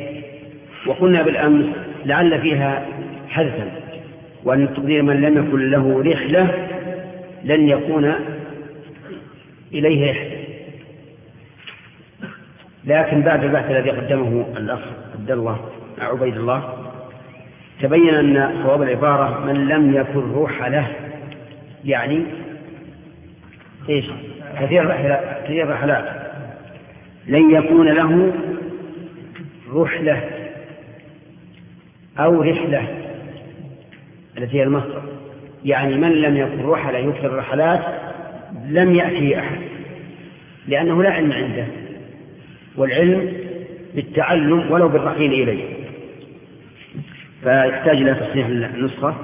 [0.87, 1.67] وقلنا بالأمس
[2.05, 2.87] لعل فيها
[3.29, 3.71] حدثا
[4.45, 6.69] وأن التقدير من لم يكن له رحلة
[7.45, 8.15] لن يكون
[9.73, 10.41] إليه رحلة.
[12.85, 14.81] لكن بعد البحث الذي قدمه الأخ
[15.15, 16.75] عبد الله عبيد الله
[17.83, 20.87] تبين أن صواب العبارة من لم يكن رحلة
[21.85, 22.27] يعني
[23.89, 24.05] إيش؟
[24.61, 26.05] كثير رحلات كثير رحلات
[27.27, 28.33] لن يكون له
[29.75, 30.31] رحلة
[32.19, 32.89] أو رحلة
[34.39, 35.03] التي هي المصدر.
[35.65, 37.81] يعني من لم يكن رحلة يكثر الرحلات
[38.69, 39.59] لم يأتي أحد
[40.69, 41.67] لأنه لا علم عنده
[42.77, 43.33] والعلم
[43.95, 45.65] بالتعلم ولو بالرحيل إليه.
[47.43, 49.15] فيحتاج إلى تصحيح النسخة.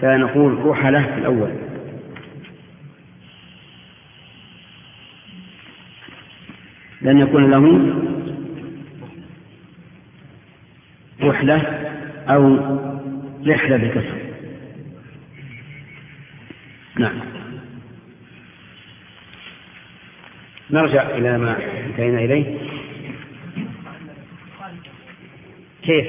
[0.00, 1.65] فنقول رحلة الأول.
[7.06, 7.94] لن يكون له
[11.20, 11.62] رحلة
[12.28, 12.56] أو
[13.46, 14.18] رحلة بكسر
[16.98, 17.20] نعم.
[20.70, 22.58] نرجع إلى ما انتهينا إليه.
[25.82, 26.06] كيف؟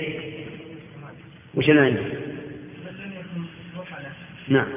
[1.55, 1.99] وش أنا عندي
[4.47, 4.67] نعم.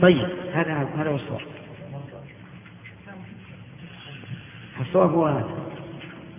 [0.00, 1.53] طيب هذا هذا هو الصواب.
[4.80, 5.48] الصواب هو هذا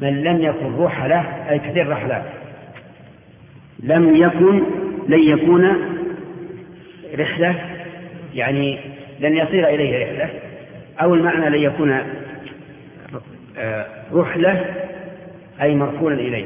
[0.02, 2.26] من لم يكن رحلة أي كثير رحلات
[3.80, 4.64] لم يكن
[5.08, 5.76] لن يكون
[7.20, 7.56] رحلة
[8.34, 8.80] يعني
[9.20, 10.30] لن يصير إليه رحلة
[11.02, 12.02] أو المعنى لن يكون
[13.58, 14.66] آه، رحلة
[15.62, 16.46] أي مركونا إليه.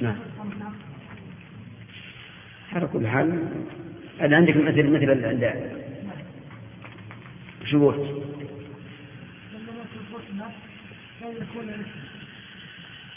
[0.00, 0.16] نعم.
[2.72, 3.38] على كل حال
[4.20, 5.10] أنا عندك مثل مثل
[7.74, 8.22] قلت؟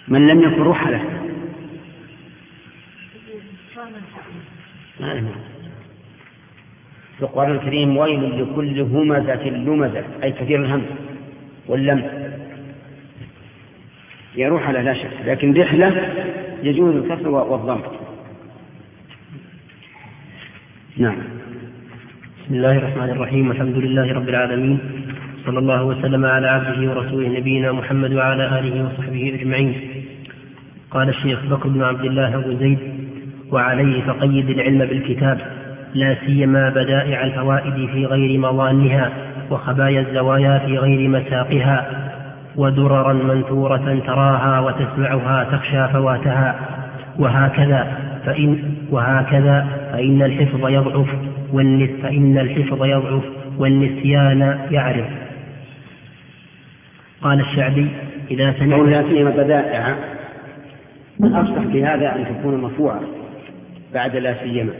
[0.08, 1.30] من لم يكن رحلة
[5.00, 5.28] نعم
[7.18, 10.86] في القرآن الكريم ويل لكل همزة لمزة أي كثير الهمز
[11.68, 12.30] واللم.
[14.36, 16.14] يروح على لا شك لكن رحلة
[16.64, 17.82] يجوز الكسر والضم.
[20.98, 21.18] نعم.
[22.50, 24.80] بسم الله الرحمن الرحيم والحمد لله رب العالمين
[25.46, 29.74] صلى الله وسلم على عبده ورسوله نبينا محمد وعلى آله وصحبه أجمعين.
[30.92, 32.78] قال الشيخ بكر بن عبد الله أبو زيد
[33.52, 35.40] وعليه فقيد العلم بالكتاب
[35.94, 39.12] لا سيما بدائع الفوائد في غير مظانها
[39.52, 42.10] وخبايا الزوايا في غير مساقها
[42.56, 46.56] ودررا منثورة تراها وتسمعها تخشى فواتها
[47.20, 53.24] وهكذا فإن وهكذا فإن الحفظ يضعف والنس فإن الحفظ يضعف
[53.58, 55.08] والنسيان يعرف.
[57.22, 57.88] قال الشعبي
[58.32, 59.96] إذا سمعت لا سيما بدائع
[61.24, 63.02] الأصلح في هذا أن تكون مرفوعة
[63.94, 64.74] بعد لا سيما.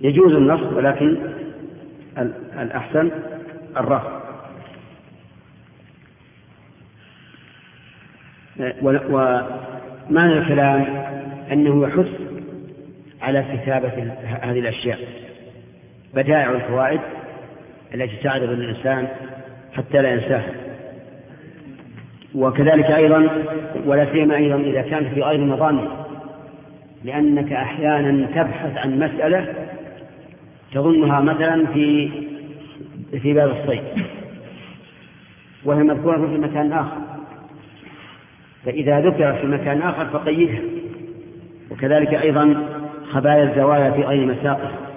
[0.00, 1.16] يجوز النصب ولكن
[2.58, 3.10] الأحسن
[3.76, 4.20] الرفع.
[8.92, 10.86] ومعنى الكلام
[11.52, 12.08] أنه يحث
[13.22, 14.98] على كتابة هذه الأشياء.
[16.14, 17.00] بدائع الفوائد
[17.94, 19.08] التي تعرض الإنسان
[19.72, 20.52] حتى لا ينساها.
[22.34, 23.28] وكذلك أيضا
[23.86, 25.88] ولا سيما أيضا إذا كانت في غير مظان
[27.04, 29.54] لأنك أحيانا تبحث عن مسألة
[30.72, 32.10] تظنها مثلا في
[33.22, 33.82] في باب الصيد
[35.64, 36.96] وهي مذكورة في مكان آخر.
[38.64, 40.60] فإذا ذكرت في مكان آخر فقيدها.
[41.70, 42.66] وكذلك أيضا
[43.12, 44.89] خبايا الزوايا في غير مساقها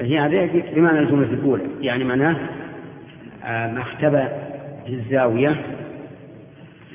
[0.00, 1.62] هي هذه بمعنى الجملة الأولى.
[1.80, 2.36] يعني معناه
[3.44, 4.24] آه، ما اختبى
[4.86, 5.56] في الزاوية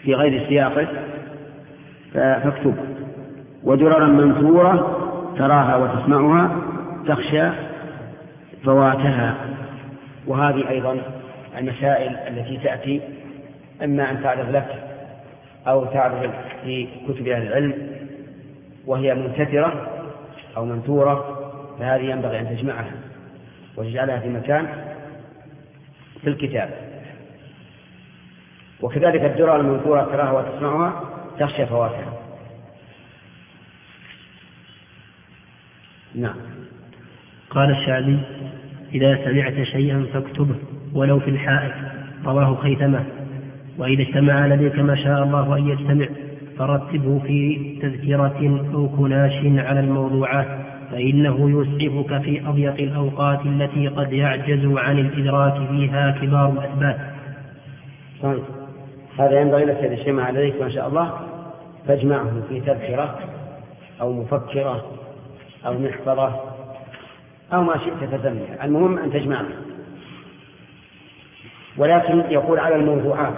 [0.03, 0.87] في غير سياقه
[2.13, 2.75] فاكتب.
[3.63, 5.01] ودررا منثورة
[5.37, 6.57] تراها وتسمعها
[7.07, 7.49] تخشى
[8.65, 9.35] فواتها
[10.27, 10.97] وهذه أيضا
[11.57, 13.01] المسائل التي تأتي
[13.83, 14.67] إما أن تعرض لك
[15.67, 16.31] أو تعرض
[16.63, 17.73] في كتب أهل العلم
[18.85, 19.87] وهي منتثرة
[20.57, 21.34] أو منثورة.
[21.79, 22.91] فهذه ينبغي أن تجمعها
[23.77, 24.67] وتجعلها في مكان
[26.21, 26.69] في الكتاب.
[28.81, 31.03] وكذلك الدرر المنثورة تراها وتسمعها
[31.39, 32.13] تخشى فواتها
[36.15, 36.35] نعم.
[37.49, 38.19] قال الشعبي
[38.93, 40.55] إذا سمعت شيئا فاكتبه
[40.93, 41.73] ولو في الحائط.
[42.25, 43.05] رواه خيثمة.
[43.77, 46.07] وإذا اجتمع لديك ما شاء الله أن يجتمع
[46.57, 49.33] فرتبه في تذكرة أو كناش
[49.65, 50.74] على الموضوعات.
[50.95, 56.97] فإنه يسعفك في أضيق الأوقات التي قد يعجز عن الإدراك فيها كبار الأثبات
[58.23, 58.43] طيب.
[59.19, 61.19] هذا ينبغي لك إذا اجتمع لديك ما شاء الله.
[61.87, 63.19] فاجمعه في تذكرة
[64.01, 64.85] أو مفكرة
[65.65, 66.39] أو محفظة
[67.53, 69.45] أو ما شئت فسميه المهم أن تجمعه.
[71.77, 73.37] ولكن يقول على الموضوعات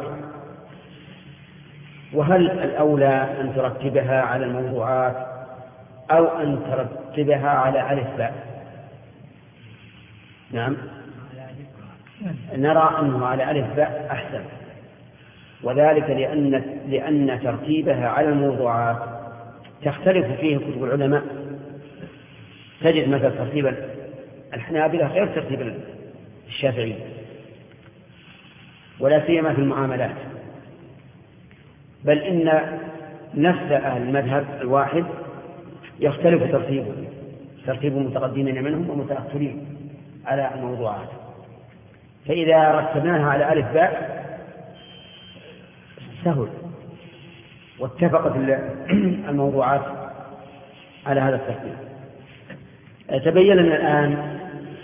[2.13, 5.27] وهل الأولى أن ترتبها على الموضوعات
[6.11, 6.59] أو أن
[7.17, 8.33] ترتبها على ألف باء.
[10.51, 10.77] نعم.
[12.55, 14.41] نرى أنه على ألف باء أحسن.
[15.63, 16.51] وذلك لأن
[16.89, 18.97] لأن ترتيبها على الموضوعات
[19.85, 21.23] تختلف فيه كتب العلماء.
[22.81, 23.73] تجد مثل ترتيب
[24.53, 25.73] الحنابلة غير ترتيب
[26.47, 26.95] الشافعي.
[28.99, 30.15] ولا سيما في المعاملات.
[32.03, 32.61] بل إن
[33.33, 35.05] نفس أهل المذهب الواحد
[35.99, 37.06] يختلف ترتيبه.
[37.67, 39.65] ترتيب المتقدمين منهم ومتأخرين
[40.25, 41.09] على الموضوعات
[42.27, 44.17] فإذا رتبناها على ألف باء
[46.23, 46.47] سهل.
[47.79, 48.35] واتفقت
[49.29, 49.81] الموضوعات
[51.05, 51.73] على هذا الترتيب.
[53.25, 54.39] تبين لنا الآن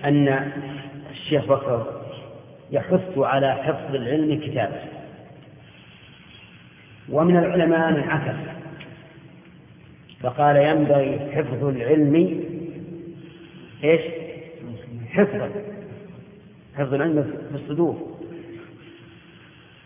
[0.05, 0.51] أن
[1.11, 2.01] الشيخ بكر
[2.71, 4.81] يحث على حفظ العلم كتابه.
[7.09, 8.35] ومن العلماء من عكس.
[10.21, 12.52] فقال ينبغي حفظ العلم
[13.83, 14.01] إيش؟
[15.11, 15.49] حفظا.
[16.77, 18.17] حفظ العلم في الصدور.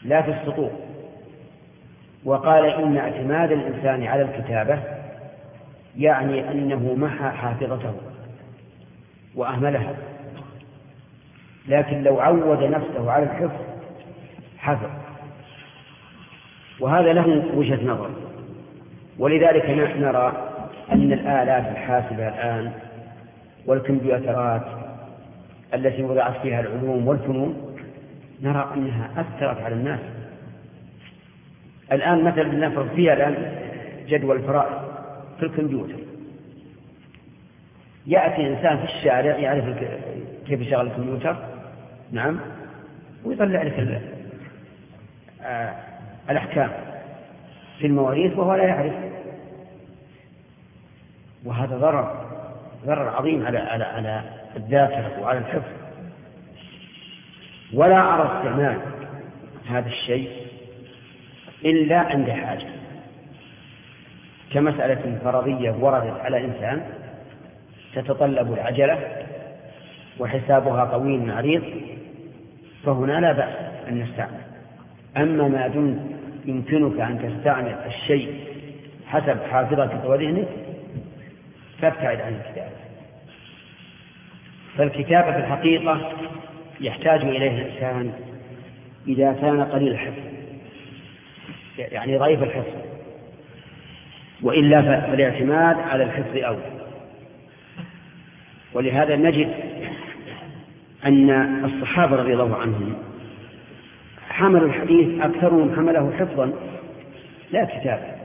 [0.03, 0.71] لا في السطور.
[2.25, 4.79] وقال إن اعتماد الإنسان على الكتابة
[5.97, 7.93] يعني أنه محى حافظته
[9.35, 9.95] وأهملها.
[11.67, 13.61] لكن لو عود نفسه على الحفظ
[14.57, 14.89] حفظ.
[16.79, 18.09] وهذا له وجهة نظر.
[19.19, 19.65] ولذلك
[19.97, 20.49] نرى
[20.91, 22.86] أن الآلات الحاسبة الآن
[23.67, 24.65] والكمبيوترات
[25.73, 27.75] التي وضعت فيها العلوم والفنون
[28.41, 29.99] نرى أنها أثرت على الناس.
[31.91, 33.35] الآن مثلا نفرض فيها الآن
[34.07, 34.87] جدول الفرائض
[35.39, 35.95] في الكمبيوتر.
[38.07, 39.65] يأتي إنسان في الشارع يعرف
[40.47, 41.35] كيف يشغل الكمبيوتر
[42.11, 42.39] نعم
[43.25, 44.01] ويطلع لك
[45.41, 45.75] آه
[46.29, 46.69] الأحكام
[47.79, 48.93] في المواريث وهو لا يعرف.
[51.45, 52.26] وهذا ضرر.
[52.85, 54.21] ضرر عظيم على على على
[54.55, 55.71] الذاكرة وعلى الحفظ.
[57.73, 58.77] ولا أرى استعمال
[59.69, 60.29] هذا الشيء
[61.65, 62.67] إلا عند حاجة.
[64.53, 66.81] كمسألة فرضية وردت على إنسان
[67.95, 69.25] تتطلب العجلة
[70.19, 71.63] وحسابها طويل عريض
[72.85, 73.55] فهنا لا بأس
[73.89, 74.41] أن نستعمل.
[75.17, 75.99] أما ما دمت
[76.45, 78.47] يمكنك أن تستعمل الشيء
[79.07, 80.47] حسب حافظتك وذهنك
[81.81, 82.75] فابتعد عن الكتابة
[84.77, 86.11] فالكتابة في الحقيقة
[86.81, 88.13] يحتاج إليه الإنسان
[89.07, 90.23] إذا كان قليل الحفظ
[91.77, 92.87] يعني ضعيف الحفظ.
[94.41, 96.77] وإلا فالاعتماد على الحفظ أولى
[98.73, 99.53] ولهذا نجد
[101.05, 101.29] أن
[101.65, 102.93] الصحابة رضي الله عنهم
[104.29, 106.53] حملوا الحديث أكثرهم حمله حفظا
[107.51, 108.17] لا كتابة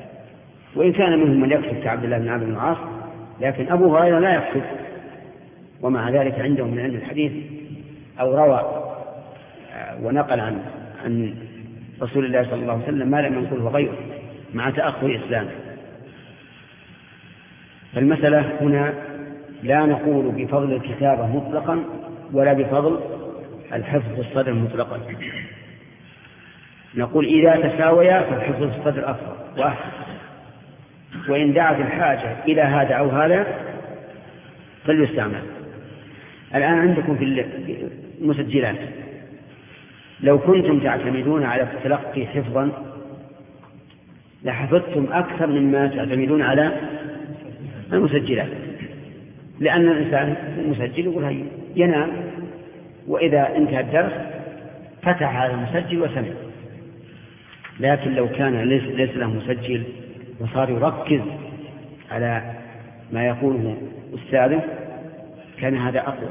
[0.75, 2.79] وإن كان منهم من يكتب كعبد الله بن عبد بن العاص
[3.43, 4.63] لكن أبو هريرة لا يكتب
[5.83, 7.33] ومع ذلك عندهم من علم الحديث
[8.21, 8.61] أو روى
[9.73, 10.59] آه، ونقل عن
[11.05, 11.35] عن
[12.03, 13.97] رسول الله صلى الله عليه وسلم ما لم ينقله غيره
[14.55, 15.51] مع تأخر إسلامه
[17.95, 18.95] فالمسألة هنا
[19.63, 21.85] لا نقول بفضل الكتابة مطلقا
[22.33, 23.01] ولا بفضل
[23.73, 25.01] الحفظ الصدر مطلقا.
[26.95, 30.02] نقول إذا تساويا فالحفظ الصدر أفضل وأحسن.
[31.29, 33.47] وإن دعت الحاجة إلى هذا أو هذا
[34.85, 35.43] فليستعمل.
[36.55, 37.45] الآن عندكم في
[38.21, 38.77] المسجلات.
[40.21, 42.71] لو كنتم تعتمدون على التلقي حفظا
[44.45, 46.73] لحفظتم أكثر مما تعتمدون على
[47.93, 48.49] المسجلات.
[49.61, 51.45] لأن الإنسان المسجل يقول
[51.77, 52.09] ينام
[53.07, 54.13] وإذا انتهى الدرس
[55.03, 56.33] فتح هذا المسجل وسمع.
[57.81, 59.83] لكن لو كان ليس له مسجل
[60.41, 61.21] وصار يركز
[62.11, 62.43] على
[63.13, 63.77] ما يقوله
[64.15, 64.63] أستاذه
[65.61, 66.29] كان هذا أقوى.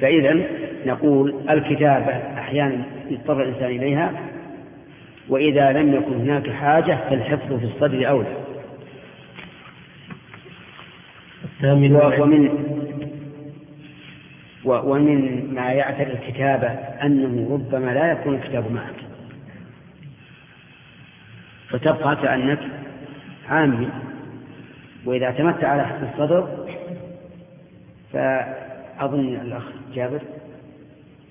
[0.00, 0.36] فإذا
[0.86, 4.12] نقول الكتابة أحيانا يضطر الإنسان إليها
[5.28, 8.36] وإذا لم يكن هناك حاجة فالحفظ في الصدر أولى.
[11.64, 12.48] ومن
[14.64, 16.68] ومن ما يعتري الكتابة
[17.02, 19.09] أنه ربما لا يكون الكتاب معك.
[21.70, 22.60] فتبقى كأنك
[23.48, 23.88] عامي
[25.04, 26.66] وإذا اعتمدت على حفظ الصدر
[28.12, 29.62] فأظن الأخ
[29.94, 30.20] جابر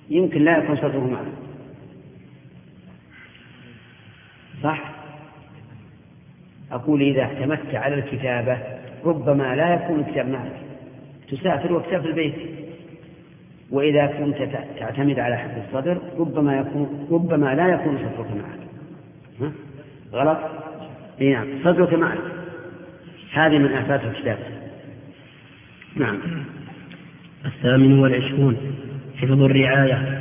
[0.10, 1.26] يمكن لا يكون صدره معه
[4.64, 4.92] صح؟
[6.72, 8.58] أقول إذا اعتمدت على الكتابة
[9.06, 10.52] ربما لا يكون الكتاب معك.
[11.32, 12.36] تسافر وكتاب في البيت.
[13.72, 19.60] وإذا كنت تعتمد على حفظ الصدر ربما يكون ربما لا يكون صدرك معك؟
[20.14, 20.38] غلط؟
[21.22, 21.48] اي نعم.
[21.64, 22.18] صدرك معك
[23.34, 24.38] هذه من آفات الكتاب.
[25.96, 26.18] نعم.
[27.46, 28.58] الثامن والعشرون
[29.22, 30.20] حفظ الرعاية.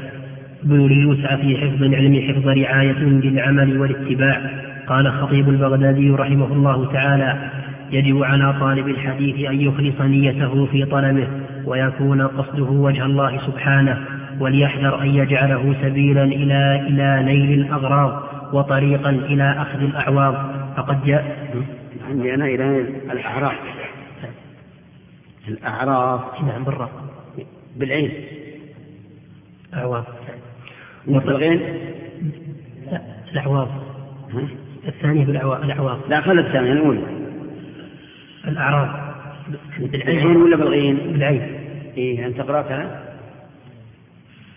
[0.63, 4.51] بذل الوسع في حفظ العلم حفظ رعاية للعمل والاتباع.
[4.87, 7.51] قال خطيب البغدادي رحمه الله تعالى
[7.93, 11.29] يجب على طالب الحديث أن يخلص نيته في طلبه
[11.65, 13.99] ويكون قصده وجه الله سبحانه
[14.41, 18.38] وليحذر أن يجعله سبيلا إلى إلى نيل الأغراض.
[18.53, 20.35] وطريقا إلى أخذ الأعواض
[20.77, 21.49] فقد جاء
[22.09, 22.81] عندي أنا إلى
[23.13, 23.59] الأعراف.
[25.49, 26.43] الأعراف.
[26.43, 26.91] نعم بالراء
[27.77, 28.13] بالعين.
[29.75, 30.05] أعواض
[31.07, 31.61] بالغين؟
[32.91, 33.01] لا
[33.33, 33.69] الأعواض
[34.89, 37.03] الثانية بالأعواض الأعواض لا خلي الثانية الأولى
[38.49, 39.15] الأعراض
[39.79, 40.37] بالعين.
[40.37, 41.43] ولا بالغين؟ بالعين.
[41.97, 43.05] إيه أنت قرأتها؟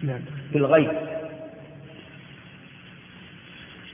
[0.04, 0.20] نعم.
[0.54, 0.90] بالغين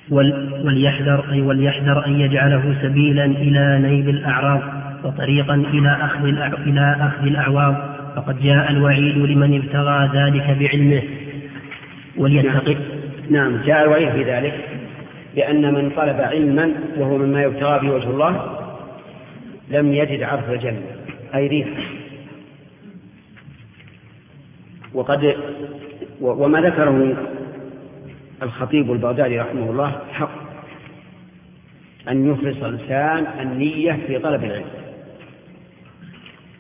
[0.10, 4.62] وليحذر أي وليحذر أن يجعله سبيلا إلى نيل الأعراض
[5.04, 6.26] وطريقا إلى أخذ
[6.68, 7.76] إلى أخذ الأعواض
[8.16, 11.02] فقد جاء الوعيد لمن ابتغى ذلك بعلمه.
[12.18, 12.74] وليتقي
[13.30, 13.54] نعم.
[13.54, 14.54] نعم جاء الوعيد في ذلك
[15.36, 18.58] بأن من طلب علما وهو مما يبتغى به وجه الله
[19.72, 20.82] لم يجد عرف الجنة
[21.36, 21.68] أي ريح.
[24.94, 25.36] وقد
[26.22, 27.16] وما ذكره
[28.44, 30.48] الخطيب البغدادي رحمه الله حق
[32.10, 34.66] أن يخلص الإنسان النية في طلب العلم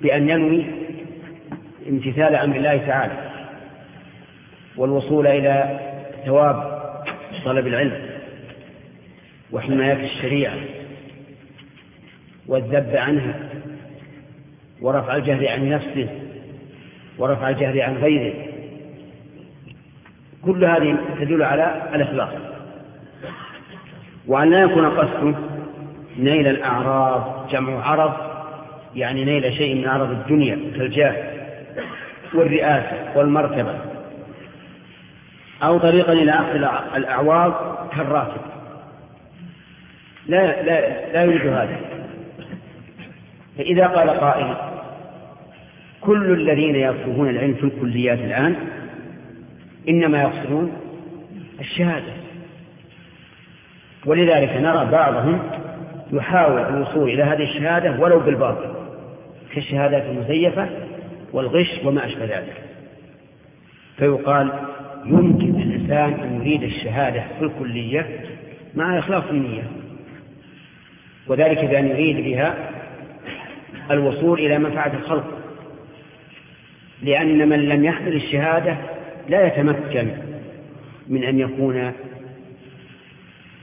[0.01, 0.65] بأن ينوي
[1.89, 3.32] امتثال أمر الله تعالى
[4.78, 5.80] والوصول إلى
[6.25, 6.78] ثواب
[7.45, 8.09] طلب العلم
[9.51, 10.57] وحماية الشريعة
[12.47, 13.39] والذب عنها
[14.82, 16.09] ورفع الجهل عن نفسه
[17.17, 18.34] ورفع الجهل عن غيره.
[20.48, 22.30] كل هذه تدل على الإخلاص.
[24.28, 25.36] وأن لا يكون قصده
[26.20, 28.14] نيل الأعراض جمع عرض
[28.95, 31.16] يعني نيل شيء من عرض الدنيا كالجاه
[32.34, 33.76] والرئاسة والمرتبة
[35.64, 36.56] أو طريقا إلى أخذ
[36.95, 37.54] الأعواض
[37.95, 38.41] كالراتب.
[40.28, 41.78] لا لا لا يريد هذا.
[43.58, 44.56] فإذا قال قائل
[46.02, 48.56] كل الذين يطلبون العلم في الكليات الآن
[49.90, 50.72] إنما يقصدون
[51.60, 52.14] الشهادة.
[54.06, 55.40] ولذلك نرى بعضهم
[56.14, 58.74] يحاول الوصول إلى هذه الشهادة ولو بالباطل
[59.54, 60.70] كالشهادات المزيفة
[61.34, 62.54] والغش وما أشبه ذلك.
[63.98, 64.52] فيقال
[65.06, 68.06] يمكن للإنسان أن يريد الشهادة في الكلية
[68.76, 69.64] مع إخلاص النية
[71.28, 72.56] وذلك بأن يريد بها
[73.92, 75.38] الوصول إلى منفعة الخلق
[77.02, 78.78] لأن من لم يحمل الشهادة
[79.30, 80.07] لا يتمكن
[81.07, 81.93] من أن يكون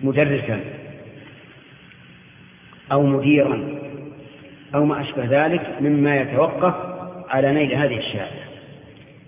[0.03, 0.61] مدرسا
[2.93, 3.79] أو مديرا
[4.75, 6.75] أو ما أشبه ذلك مما يتوقف
[7.29, 8.45] على نيل هذه الشهادة.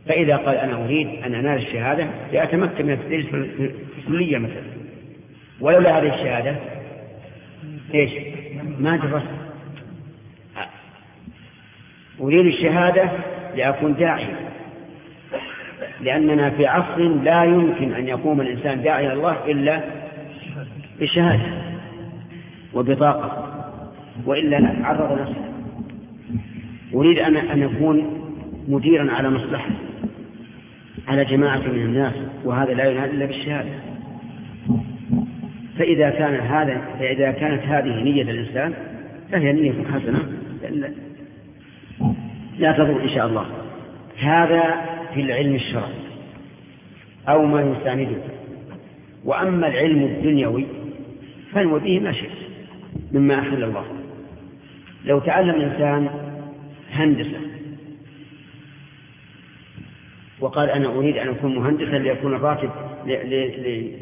[0.08, 4.62] فإذا قال أنا أريد أن أنال الشهادة لأتمكن من التدريس في الكلية مثلا.
[5.60, 6.56] ولولا هذه الشهادة
[7.94, 8.12] إيش؟
[8.78, 9.26] ما درست.
[12.20, 13.10] أريد الشهادة
[13.56, 14.55] لأكون داعيا.
[16.00, 19.80] لأننا في عصر لا يمكن أن يقوم الإنسان داعيا الله إلا
[21.00, 21.42] بشهادة
[22.74, 23.52] وبطاقة
[24.26, 25.44] وإلا عرض نفسه.
[26.94, 28.22] أريد أن أن أكون
[28.68, 29.70] مديرا على مصلحة
[31.08, 33.70] على جماعة من الناس وهذا لا ينال إلا بالشهادة.
[35.78, 38.74] فإذا كان هذا فإذا كانت هذه نية الإنسان
[39.32, 40.18] فهي نية حسنة
[42.58, 43.46] لا تضر إن شاء الله.
[44.18, 45.92] هذا في العلم الشرعي.
[47.28, 48.16] أو ما يسانده.
[49.24, 50.66] وأما العلم الدنيوي
[51.52, 52.30] فانو به ما شئت
[53.12, 53.84] مما أحل الله.
[55.04, 56.08] لو تعلم الإنسان
[56.92, 57.40] هندسة
[60.40, 62.70] وقال أنا أريد أن أكون مهندسا ليكون الراتب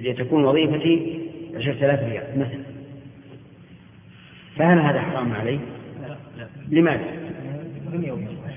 [0.05, 1.19] لتكون وظيفتي
[1.57, 2.65] عشرة آلاف ريال مثلا.
[4.57, 5.59] فهل هذا حرام عليه؟
[6.69, 7.05] لماذا؟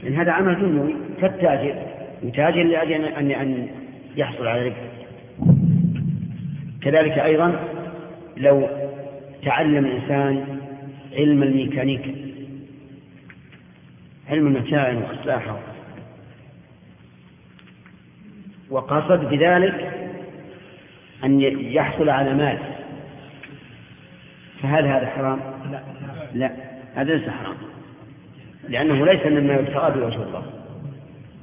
[0.08, 1.97] إن هذا عمل دنيوي كالتاجر.
[2.24, 3.68] يتاجر لأجل أن أن
[4.16, 4.78] يحصل على ربح
[6.82, 7.60] كذلك أيضا
[8.38, 8.70] لو
[9.46, 10.60] تعلم الإنسان
[11.14, 12.16] علم الميكانيكا
[14.30, 15.60] علم المكائن وإصلاحها
[18.70, 19.94] وقصد بذلك
[21.24, 22.60] أن يحصل على مال
[24.64, 25.40] فهل هذا حرام؟
[25.72, 25.82] لا
[26.34, 26.52] لا
[26.96, 27.58] هذا ليس حرام
[28.70, 30.57] لأنه ليس مما يبتغى بوجه الله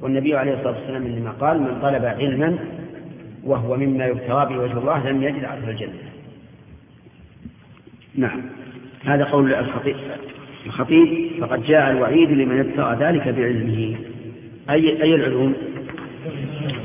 [0.01, 2.57] والنبي عليه الصلاة والسلام إنما قال من طلب علما
[3.43, 5.93] وهو مما يبتغى بوجه الله لم يجد عرف الجنة.
[8.15, 8.41] نعم.
[9.05, 9.95] هذا قول الخطيب.
[10.65, 13.95] الخطيب فقد جاء الوعيد لمن ابتغى ذلك بعلمه.
[14.69, 15.53] أي أي العلوم؟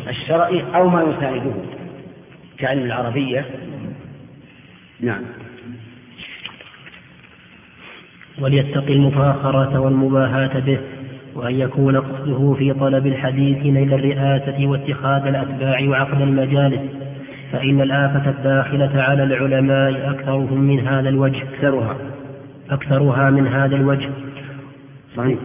[0.08, 1.52] الشرعي أو ما يساعده
[2.58, 3.46] كعلم العربية.
[5.00, 5.22] نعم.
[8.40, 10.78] وليتقي المفاخرة والمباهاة به.
[11.40, 16.80] وأن يكون قصده في طلب الحديث نيل الرئاسة واتخاذ الأتباع وعقد المجالس
[17.52, 21.42] فإن الآفة الداخلة على العلماء أكثرهم من هذا الوجه.
[21.42, 21.96] أكثرها.
[22.70, 24.10] أكثرها من هذا الوجه.
[25.16, 25.38] صحيح.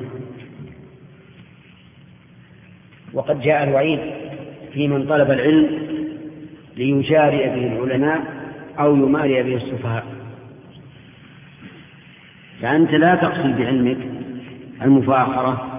[3.14, 4.00] وقد جاء الوعيد
[4.74, 5.68] في من طلب العلم
[6.78, 8.22] ليجاري به العلماء
[8.80, 10.06] أو يماري به السفهاء.
[12.62, 13.98] فأنت لا تقصد بعلمك
[14.82, 15.75] المفاخرة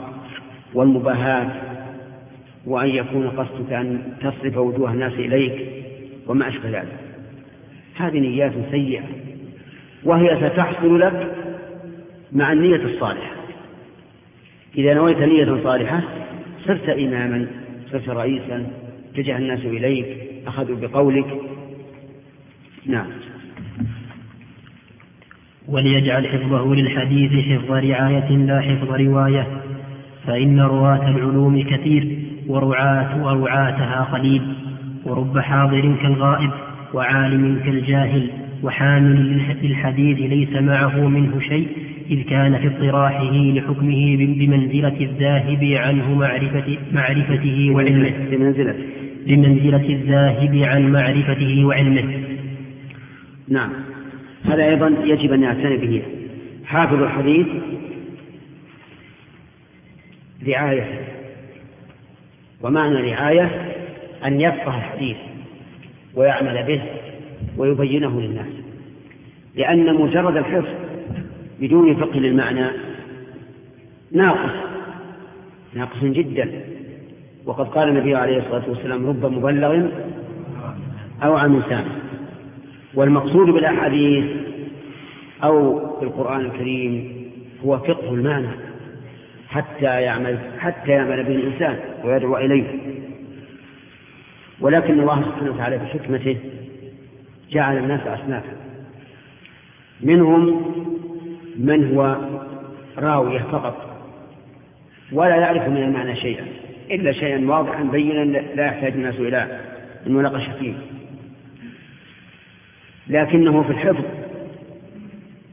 [0.74, 1.48] والمباهاة
[2.66, 5.68] وأن يكون قصدك أن تصرف وجوه الناس إليك
[6.26, 6.98] وما أشبه ذلك.
[7.96, 9.02] هذه نيات سيئة
[10.04, 11.34] وهي ستحصل لك
[12.32, 13.36] مع النية الصالحة.
[14.78, 16.02] إذا نويت نية صالحة
[16.66, 17.46] صرت إماما
[17.92, 18.66] صرت رئيسا
[19.12, 20.06] اتجه الناس إليك
[20.46, 21.40] أخذوا بقولك.
[22.86, 23.06] نعم.
[25.68, 29.65] وليجعل حفظه للحديث حفظ رعاية لا حفظ رواية.
[30.26, 34.42] فإن رواة العلوم كثير ورعاة ورعاتها قليل
[35.04, 36.50] ورب حاضر كالغائب
[36.94, 38.30] وعالم كالجاهل
[38.62, 41.68] وحامل للحديث ليس معه منه شيء
[42.10, 48.12] إذ كان في اطراحه لحكمه بمنزلة الذاهب عنه معرفة معرفته وعلمه.
[48.30, 48.74] بمنزلة.
[49.26, 52.04] بمنزلة الذاهب عن معرفته وعلمه.
[53.48, 53.70] نعم.
[54.44, 56.02] هذا أيضا يجب أن يعتني به.
[56.64, 57.46] حافظ الحديث
[60.46, 61.04] رعاية.
[62.62, 63.74] ومعنى رعاية
[64.24, 65.16] أن يفقه الحديث
[66.14, 66.82] ويعمل به
[67.56, 68.46] ويبينه للناس.
[69.54, 70.68] لأن مجرد الحفظ
[71.60, 72.66] بدون فقه للمعنى
[74.12, 74.52] ناقص
[75.74, 76.60] ناقص جدا.
[77.46, 79.88] وقد قال النبي عليه الصلاة والسلام رب مبلغ
[81.22, 81.92] أو عن سامع
[82.94, 84.24] والمقصود بالأحاديث
[85.44, 87.16] أو بالقرآن الكريم
[87.64, 88.65] هو فقه المعنى.
[89.48, 92.64] حتى يعمل حتى يعمل به الإنسان ويدعو إليه.
[94.60, 96.36] ولكن الله سبحانه وتعالى بحكمته
[97.50, 98.56] جعل الناس أصنافا.
[100.00, 100.72] منهم
[101.56, 102.16] من هو
[102.98, 103.86] راوية فقط
[105.12, 106.46] ولا يعرف من المعنى شيئا
[106.90, 108.24] إلا شيئا واضحا بينا
[108.54, 109.60] لا يحتاج الناس إلى
[110.06, 110.74] المناقشة فيه
[113.08, 114.04] لكنه في الحفظ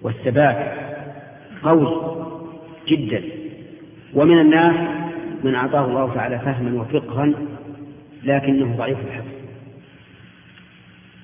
[0.01, 0.73] والثبات
[1.63, 2.15] قوي
[2.87, 3.23] جدا.
[4.15, 4.75] ومن الناس
[5.43, 7.31] من أعطاه الله تعالى فهما وفقها
[8.23, 9.33] لكنه ضعيف الحفظ.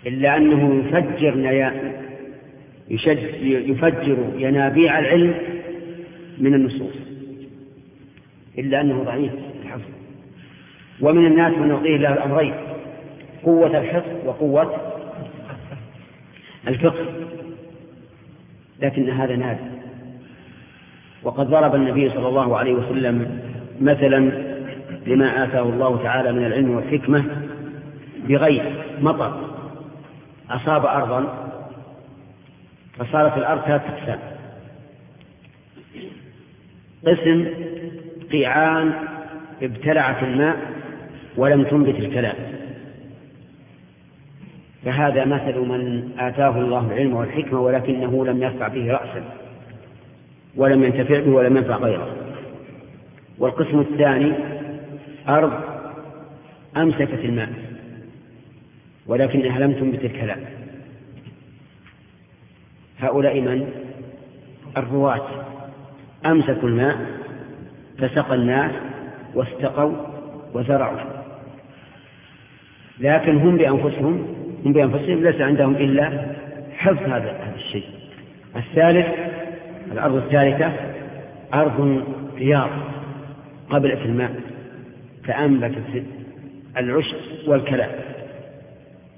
[0.05, 1.35] إلا أنه يفجر
[3.41, 5.33] يفجر ينابيع العلم
[6.37, 6.95] من النصوص.
[8.57, 9.31] إلا أنه ضعيف
[9.63, 9.89] الحفظ.
[11.01, 12.53] ومن الناس من يعطيه له الأمرين
[13.43, 14.93] قوة الحفظ وقوة
[16.67, 17.05] الفقه.
[18.81, 19.78] لكن هذا نادر.
[21.23, 23.39] وقد ضرب النبي صلى الله عليه وسلم
[23.81, 24.31] مثلا
[25.07, 27.25] لما آتاه الله تعالى من العلم والحكمة
[28.27, 28.63] بغيث
[28.99, 29.49] مطر.
[30.49, 31.49] أصاب أرضا
[32.97, 34.19] فصارت الأرض ثلاث أقسام.
[37.07, 37.47] قسم
[38.31, 38.93] قيعان
[39.61, 40.57] ابتلعت الماء
[41.37, 42.35] ولم تنبت الكلام.
[44.85, 49.38] فهذا مثل من آتاه الله العلم والحكمة ولكنه لم يرفع به رأسا.
[50.59, 52.15] ولم ينتفع به ولم ينفع غيره.
[53.37, 54.33] والقسم الثاني
[55.29, 55.53] أرض
[56.77, 57.49] أمسكت الماء
[59.07, 60.39] ولكنها لم تنبت الكلام
[62.99, 63.69] هؤلاء من؟
[64.77, 65.27] الرواة.
[66.25, 66.97] أمسكوا الماء
[67.97, 68.71] فسقى الناس
[69.35, 69.93] واستقوا
[70.53, 70.99] وزرعوا.
[72.99, 74.27] لكن هم بأنفسهم
[74.65, 76.35] هم بأنفسهم ليس عندهم إلا
[76.77, 77.85] حفظ هذا الشيء.
[78.55, 79.28] الثالث
[79.91, 80.73] الأرض الثالثة
[81.53, 82.03] أرض
[82.35, 82.69] رياض
[83.69, 84.41] قبلت الماء
[85.23, 86.03] فأنبتت
[86.77, 87.15] العشب
[87.47, 87.89] والكلام.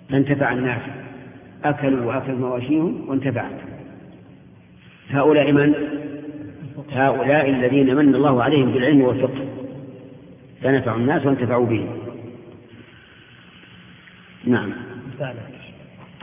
[0.09, 0.81] فانتفع الناس
[1.63, 3.51] أكلوا وأكلوا مواشيهم وانتفعت
[5.09, 5.73] هؤلاء من؟
[6.91, 9.45] هؤلاء الذين من الله عليهم بالعلم والفقه.
[10.63, 11.87] فنفعوا الناس وانتفعوا به
[14.45, 14.73] نعم.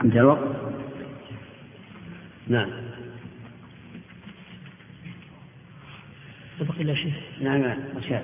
[0.03, 0.47] انتهى الوقت
[2.47, 2.69] نعم.
[6.63, 8.23] بقي لا شيء؟ نعم رشاد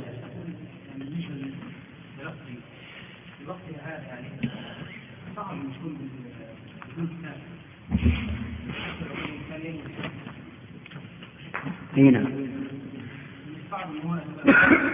[11.97, 12.25] اي نعم.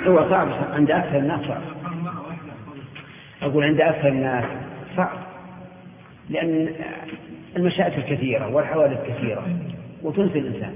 [0.08, 1.62] هو صعب عند أكثر الناس صعب.
[3.42, 4.46] أقول عند أكثر الناس
[4.98, 5.18] صعب.
[6.30, 6.76] لأن
[7.58, 9.60] المشاكل كثيرة والحوادث كثيرة
[10.04, 10.76] وتنسي الإنسان.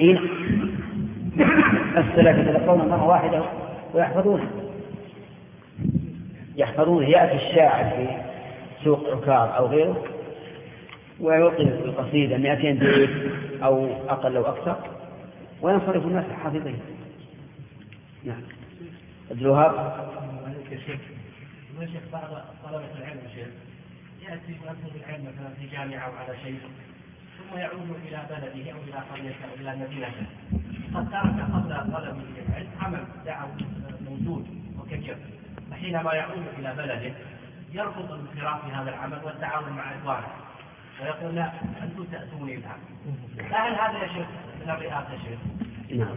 [0.00, 0.28] إي نعم.
[1.96, 3.44] السلف يتلقون مرة واحدة
[3.94, 4.50] ويحفظونه
[6.56, 8.08] يحفظونه ياتي الشاعر في
[8.84, 10.04] سوق عكاظ أو غيره
[11.20, 13.10] ويلقي القصيدة 200 بيت
[13.62, 14.76] أو أقل أو أكثر
[15.62, 16.78] وينصرف الناس حافظين
[18.24, 18.42] نعم.
[19.30, 19.94] عبد الوهاب
[21.86, 22.30] شيخ بعض
[22.64, 23.48] طلبة العلم شيخ
[24.22, 26.58] يأتي يطلب العلم مثلا في جامعة أو على شيء.
[27.50, 30.26] ثم يعود إلى بلده أو إلى قريته أو إلى مدينته
[30.94, 33.50] قد ترك قبل طلبه للعلم عمل دعوي
[34.08, 34.46] موجود
[34.78, 35.16] وكبير.
[35.70, 37.12] فحينما يعود إلى بلده
[37.72, 40.26] يرفض الانخراط في هذا العمل والتعاون مع إخوانه.
[41.02, 41.50] ويقول لا
[41.82, 42.76] أنتم تأتوني بها
[43.50, 44.26] فهل هذا يا شيخ؟
[44.64, 45.38] من الرئاسة يا شيخ؟
[45.98, 46.16] نعم.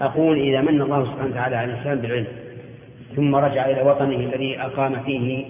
[0.00, 2.26] أقول إذا من الله سبحانه وتعالى على الإنسان بالعلم
[3.16, 5.44] ثم رجع إلى وطنه الذي أقام فيه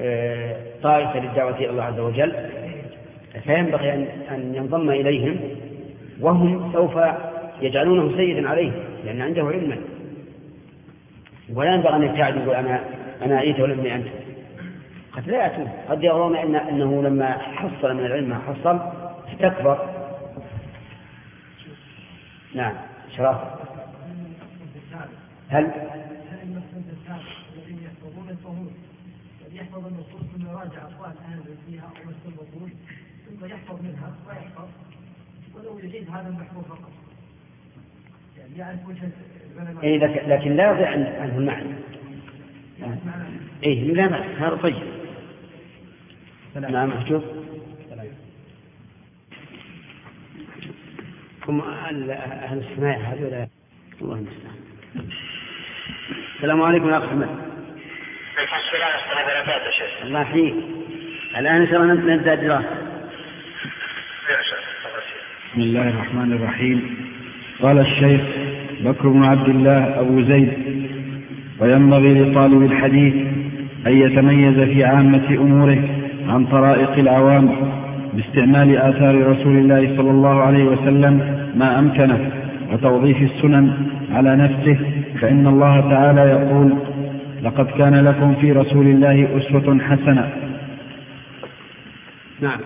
[0.00, 2.32] آه، طائفة للدعوة إلى الله عز وجل
[3.44, 3.92] فينبغي
[4.30, 5.40] أن ينضم إليهم
[6.20, 6.98] وهم سوف
[7.62, 8.72] يجعلونه سيدا عليه
[9.04, 9.76] لأن عنده علما.
[11.54, 12.84] ولا ينبغي أن يبتعد يقول أنا
[13.22, 14.06] أنا أيت ولم أنت.
[15.12, 15.68] قد لا يأتون.
[15.88, 18.80] قد يرون إن أنه لما حصل من العلم ما حصل
[19.32, 19.78] استكبر.
[22.54, 22.74] نعم.
[23.16, 23.36] شرف
[25.48, 25.70] هل هل؟
[33.38, 34.68] ثم يحفظ منها ويحفظ
[35.54, 36.92] ولو يجيد هذا المحفوظ فقط.
[38.38, 39.10] يعني يعرف وجه
[39.82, 39.98] إيه
[40.28, 41.74] لكن, لا يضيع عنه المعنى.
[43.62, 44.26] إيه لا بأس.
[44.38, 44.82] هذا طيب.
[46.56, 47.24] نعم محجوب
[51.48, 53.46] هم أهل السماع هذول.
[54.02, 54.56] الله المستعان.
[56.36, 57.28] السلام عليكم يا أخ أحمد.
[57.28, 60.02] عليكم السلام ورحمة الله وبركاته شيخ.
[60.02, 60.54] الله يحييك.
[61.36, 62.68] الآن إن شاء الله نبدأ الدراسة
[64.30, 64.60] يا شيخ.
[64.84, 65.24] تفضل شيخ.
[65.50, 66.82] بسم الله الرحمن الرحيم.
[67.62, 68.20] قال الشيخ
[68.84, 70.52] بكر بن عبد الله أبو زيد
[71.60, 73.14] وينبغي لطالب الحديث
[73.86, 75.78] أن يتميز في عامة أموره
[76.28, 77.50] عن طرائق العوام
[78.14, 81.14] باستعمال آثار رسول الله صلى الله عليه وسلم
[81.56, 82.30] ما أمكنه
[82.72, 83.72] وتوظيف السنن
[84.12, 84.78] على نفسه
[85.20, 86.74] فإن الله تعالى يقول
[87.42, 90.30] لقد كان لكم في رسول الله أسوة حسنة.
[92.40, 92.60] نعم.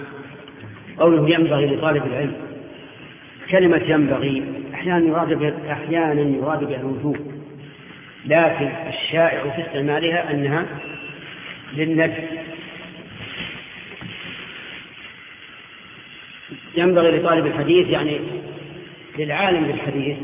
[0.99, 2.33] قوله ينبغي لطالب العلم
[3.51, 4.45] كلمة ينبغي
[4.75, 7.17] أحيانا يراد بها أحيانا يراد بها الوجوب.
[8.27, 10.67] لكن الشائع في استعمالها أنها
[11.73, 12.15] للندب.
[16.77, 18.21] ينبغي لطالب الحديث يعني
[19.19, 20.17] للعالم بالحديث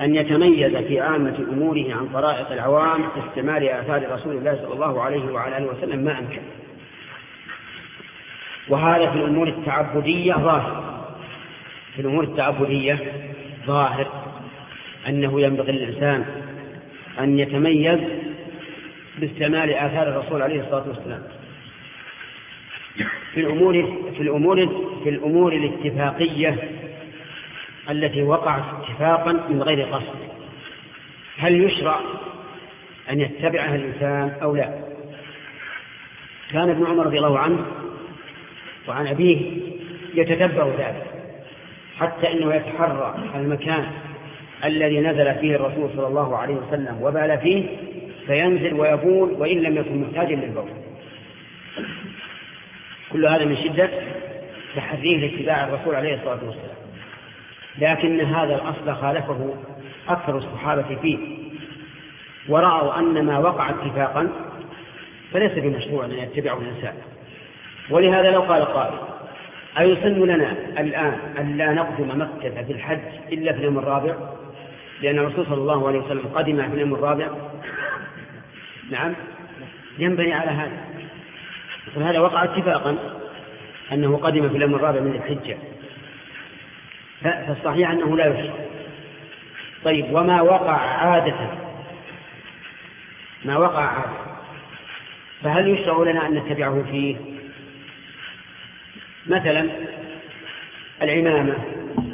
[0.00, 5.02] أن يتميز في عامة أموره عن طرائق العوام في استعمال آثار رسول الله صلى الله
[5.02, 6.40] عليه وعلى آله وسلم ما أمكن.
[8.68, 10.89] وهذا في الأمور التعبدية ظاهر.
[11.94, 12.98] في الأمور التعبدية
[13.66, 14.06] ظاهر
[15.08, 16.24] أنه ينبغي للإنسان
[17.20, 18.00] أن يتميز
[19.18, 21.22] باستعمال آثار الرسول عليه الصلاة والسلام.
[23.34, 24.66] في الأمور في الأمور
[25.02, 26.56] في الأمور الاتفاقية
[27.90, 30.18] التي وقعت اتفاقا من غير قصد.
[31.38, 32.00] هل يشرع
[33.10, 34.80] أن يتبعها الإنسان أو لا؟
[36.52, 37.66] كان ابن عمر رضي الله عنه
[38.88, 39.40] وعن أبيه
[40.14, 41.09] يتتبع ذلك.
[42.00, 43.86] حتى أنه يتحرى المكان
[44.64, 47.66] الذي نزل فيه الرسول صلى الله عليه وسلم وبال فيه
[48.26, 50.68] فينزل ويبول وإن لم يكن محتاجا للبول.
[53.12, 53.90] كل هذا من شدة
[54.76, 56.80] تحريه لاتباع الرسول عليه الصلاة والسلام.
[57.78, 59.54] لكن هذا الأصل خالفه
[60.08, 61.18] أكثر الصحابة فيه.
[62.48, 64.28] ورأوا أن ما وقع اتفاقا
[65.32, 66.94] فليس بمشروع أن يتبعه الإنسان.
[67.90, 68.94] ولهذا لو قال قائل
[69.78, 72.98] أيسن لنا الآن أن لا نقدم مكة في الحج
[73.32, 74.14] إلا في اليوم الرابع؟
[75.02, 77.28] لأن الرسول صلى الله عليه وسلم قدم في اليوم الرابع.
[78.90, 79.12] نعم.
[79.98, 80.90] ينبني على هذا.
[81.96, 82.96] هذا وقع اتفاقا
[83.92, 85.56] أنه قدم في اليوم الرابع من الحجة.
[87.22, 88.54] فالصحيح أنه لا يشرع.
[89.84, 91.36] طيب وما وقع عادة؟
[93.44, 94.30] ما وقع عادة؟
[95.42, 97.16] فهل يشرع لنا أن نتبعه فيه؟
[99.26, 99.68] مثلا
[101.02, 101.54] العمامة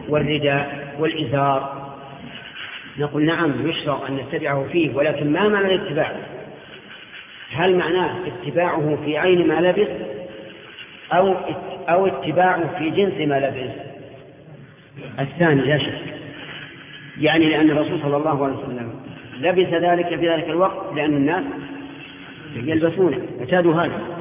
[0.08, 1.86] والرداء والإزار
[2.98, 6.12] نقول نعم يشرع أن نتبعه فيه ولكن ما معنى الاتباع؟
[7.50, 9.88] هل معناه اتباعه في عين ما لبس
[11.12, 11.34] أو
[11.88, 13.72] أو اتباعه في جنس ما لبس
[15.18, 16.02] الثاني لا شك.
[17.20, 18.94] يعني لأن الرسول صلى الله عليه وسلم
[19.40, 21.44] لبس ذلك في ذلك الوقت لأن الناس
[22.56, 24.15] يلبسونه اعتادوا هذا.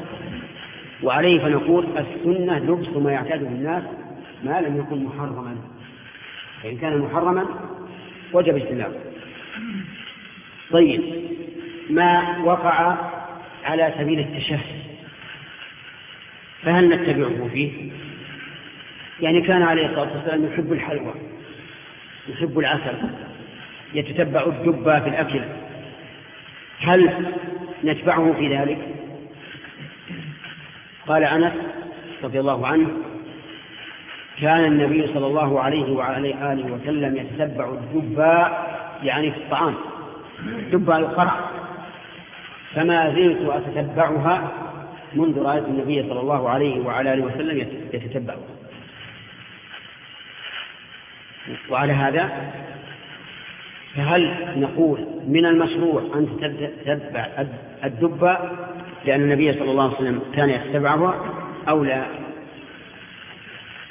[1.04, 3.84] وعليه فنقول السنة لبس ما يعتاده الناس
[4.44, 5.58] ما لم يكن محرما.
[6.64, 7.46] فإن كان محرما
[8.34, 9.00] وجب اجتنابه.
[10.72, 11.02] طيب
[11.90, 12.98] ما وقع
[13.66, 14.60] على سبيل التشهي
[16.64, 17.72] فهل نتبعه فيه؟
[19.22, 21.14] يعني كان عليه الصلاة والسلام يحب الحلوى
[22.30, 22.98] يحب العسل
[23.94, 25.42] يتتبع الدب في الأكل.
[26.80, 27.26] هل
[27.84, 28.95] نتبعه في ذلك؟
[31.07, 31.53] قال أنس
[32.23, 32.88] رضي الله عنه
[34.41, 38.19] كان النبي صلى الله عليه وعلى آله وسلم يتتبع الدب
[39.03, 39.76] يعني في الطعام
[40.72, 41.40] دب القرع
[42.76, 44.52] فما زلت أتتبعها
[45.14, 47.57] منذ رأيت النبي صلى الله عليه وعلى آله وسلم
[47.94, 48.38] يتتبعها
[51.69, 52.52] وعلى هذا
[53.95, 56.27] فهل نقول من المشروع أن
[56.86, 57.27] تتبع
[57.84, 58.38] الدب
[59.06, 61.15] لأن النبي صلى الله عليه وسلم كان يتبعها
[61.69, 62.06] أو لا؟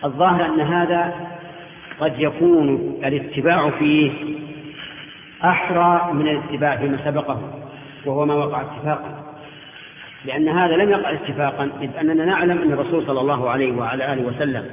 [0.05, 1.15] الظاهر أن هذا
[2.01, 4.13] قد يكون الاتباع فيه
[5.45, 7.41] أحرى من الاتباع فيما سبقه
[8.07, 9.25] وهو ما وقع اتفاقا.
[10.25, 14.23] لأن هذا لم يقع اتفاقا إذ أننا نعلم أن الرسول صلى الله عليه وعلى آله
[14.23, 14.67] وسلم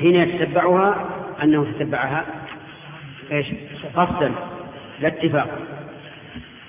[0.00, 1.04] حين يتتبعها
[1.42, 2.24] أنه تتبعها
[3.32, 3.46] إيش؟
[3.96, 4.32] قصدا
[5.00, 5.56] لا اتفاقا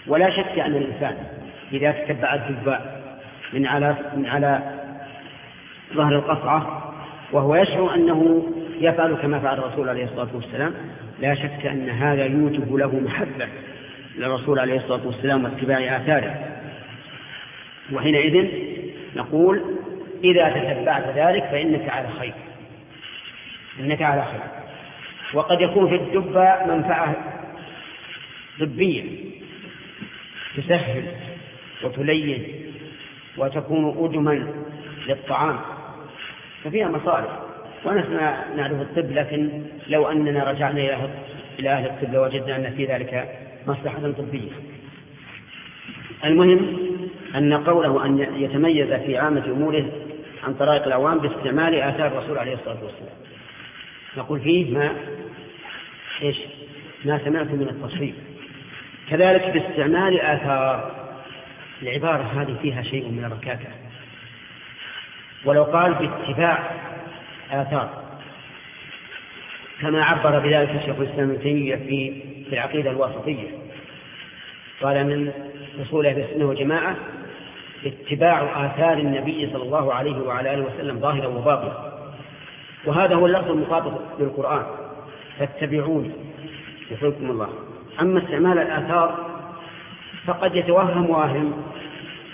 [0.08, 1.18] ولا شك أن الإنسان
[1.74, 2.99] إذا تتبع الدباء
[3.54, 4.62] من على من على
[5.94, 6.94] ظهر القصعة
[7.32, 8.50] وهو يشعر أنه
[8.80, 10.74] يفعل كما فعل الرسول عليه الصلاة والسلام.
[11.20, 13.48] لا شك أن هذا يوجب له محبة
[14.18, 16.36] للرسول عليه الصلاة والسلام واتباع آثاره.
[17.94, 18.48] وحينئذ
[19.16, 19.62] نقول
[20.24, 22.34] إذا تتبعت ذلك فإنك على خير.
[23.80, 24.42] إنك على خير.
[25.34, 27.16] وقد يكون في الدبة منفعة
[28.60, 29.04] طبية
[30.58, 31.04] تسهل
[31.84, 32.59] وتلين
[33.38, 34.48] وتكون أدما
[35.08, 35.60] للطعام.
[36.64, 37.40] ففيها مصالح.
[37.86, 38.14] ونحن
[38.58, 41.08] نعرف الطب لكن لو أننا رجعنا
[41.60, 44.52] إلى أهل الطب لوجدنا أن في ذلك مصلحة طبية.
[46.26, 46.78] المهم
[47.36, 49.86] أن قوله أن يتميز في عامة أموره
[50.44, 53.20] عن طرائق العوام باستعمال آثار الرسول عليه الصلاة والسلام.
[54.18, 54.92] نقول فيه ما
[56.22, 56.38] إيش؟
[57.06, 58.16] ما سمعت من التصريف
[59.10, 60.92] كذلك باستعمال آثار
[61.82, 63.70] العبارة هذه فيها شيء من الركاكة.
[65.46, 66.72] ولو قال باتباع
[67.52, 67.90] آثار.
[69.82, 73.48] كما عبر بذلك الشيخ الإسلام ابن في في العقيدة الواسطية.
[74.82, 75.32] قال من
[75.88, 76.96] أصول أهل السنة والجماعة
[77.86, 81.94] اتباع آثار النبي صلى الله عليه وعلى آله وسلم ظاهرا وباطنا.
[82.86, 84.66] وهذا هو اللفظ المخاطب للقرآن
[85.40, 86.12] فاتبعوني.
[86.92, 87.50] يحبكم الله.
[88.02, 89.29] أما استعمال الآثار
[90.26, 91.64] فقد يتوهم وأهم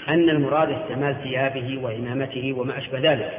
[0.10, 3.32] أن المراد استعمال ثيابه وإمامته وما أشبه ذلك.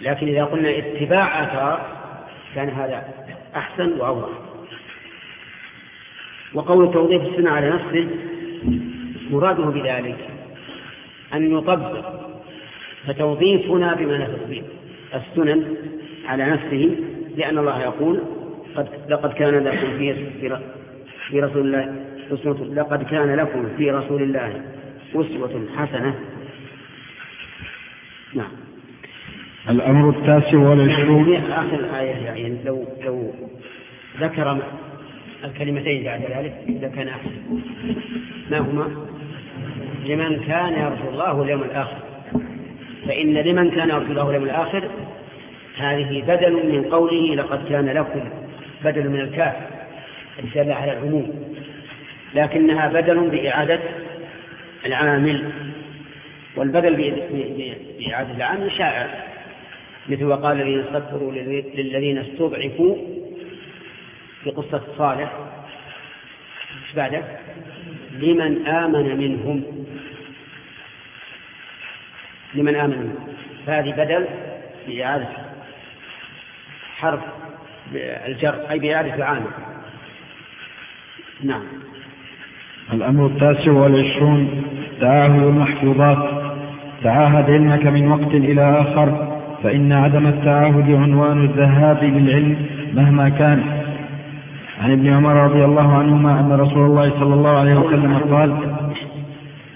[0.00, 1.86] لكن إذا قلنا اتباع آثار
[2.54, 3.04] كان هذا
[3.56, 4.28] أحسن وأوضح.
[6.54, 8.08] وقول توظيف السنة على نفسه
[9.30, 10.28] مراده بذلك
[11.34, 12.04] أن يطبق
[13.06, 14.64] فتوظيفنا بمعنى تطبيق.
[15.14, 15.76] السنن
[16.26, 16.96] على نفسه
[17.36, 18.20] لأن الله يقول
[18.76, 19.98] قد لقد كان لكم
[21.28, 24.62] في رسول الله أسوة لقد كان لكم في رسول الله
[25.14, 26.14] أسوة حسنة.
[28.34, 28.50] نعم.
[29.68, 31.34] الأمر التاسع والعشرون.
[31.34, 33.32] آخر الآية يعني لو لو
[34.20, 34.58] ذكر
[35.44, 37.60] الكلمتين بعد ذلك إذا كان أحسن.
[38.50, 38.88] ما هما؟
[40.06, 41.98] لمن كان يرجو الله واليوم الآخر.
[43.06, 44.82] فإن لمن كان يرجو الله واليوم الآخر
[45.76, 48.20] هذه بدل من قوله لقد كان لكم
[48.84, 49.54] بدل من الكاف
[50.38, 51.54] الدالة على العموم.
[52.34, 53.80] لكنها بدل بإعادة
[54.86, 55.52] العامل
[56.56, 56.96] والبدل
[57.98, 59.30] بإعادة العامل شائع.
[60.08, 61.32] مثل وقال الذين استكبروا
[61.74, 62.96] للذين استضعفوا
[64.44, 65.32] في قصة صالح.
[66.86, 67.22] إيش بعده؟
[68.12, 69.86] لمن آمن منهم.
[72.54, 73.36] لمن آمن منهم.
[73.66, 74.26] فهذه بدل
[74.86, 75.28] بإعادة
[76.96, 77.20] حرف
[78.26, 79.50] الجر أي بإعادة العامل.
[81.42, 81.89] نعم.
[82.92, 84.62] الأمر التاسع والعشرون.
[85.00, 86.30] تعاهد المحفوظات
[87.02, 89.38] تعاهد علمك من وقت إلى آخر.
[89.62, 93.62] فإن عدم التعاهد عنوان الذهاب للعلم مهما كان.
[94.80, 98.76] عن ابن عمر رضي الله عنهما أن رسول الله صلى الله عليه وسلم قال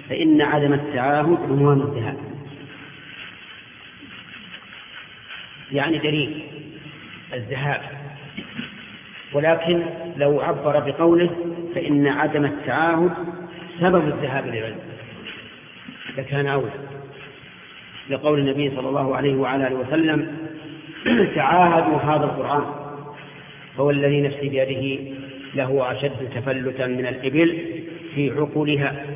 [0.09, 2.17] فإن عدم التعاهد عنوان الذهاب.
[5.73, 6.43] يعني دليل
[7.35, 7.81] الذهاب.
[9.35, 9.83] ولكن
[10.17, 11.31] لو عبر بقوله
[11.75, 13.11] فإن عدم التعاهد
[13.81, 14.79] سبب الذهاب للعلم
[16.19, 16.71] لكان أولى.
[18.11, 20.37] لقول النبي صلى الله عليه وعلى آله وسلم
[21.37, 22.65] تعاهدوا هذا القرآن
[23.79, 25.13] هو الذي نفسي بيده
[25.55, 27.59] له أشد تفلتا من الإبل
[28.15, 29.07] في عقولها.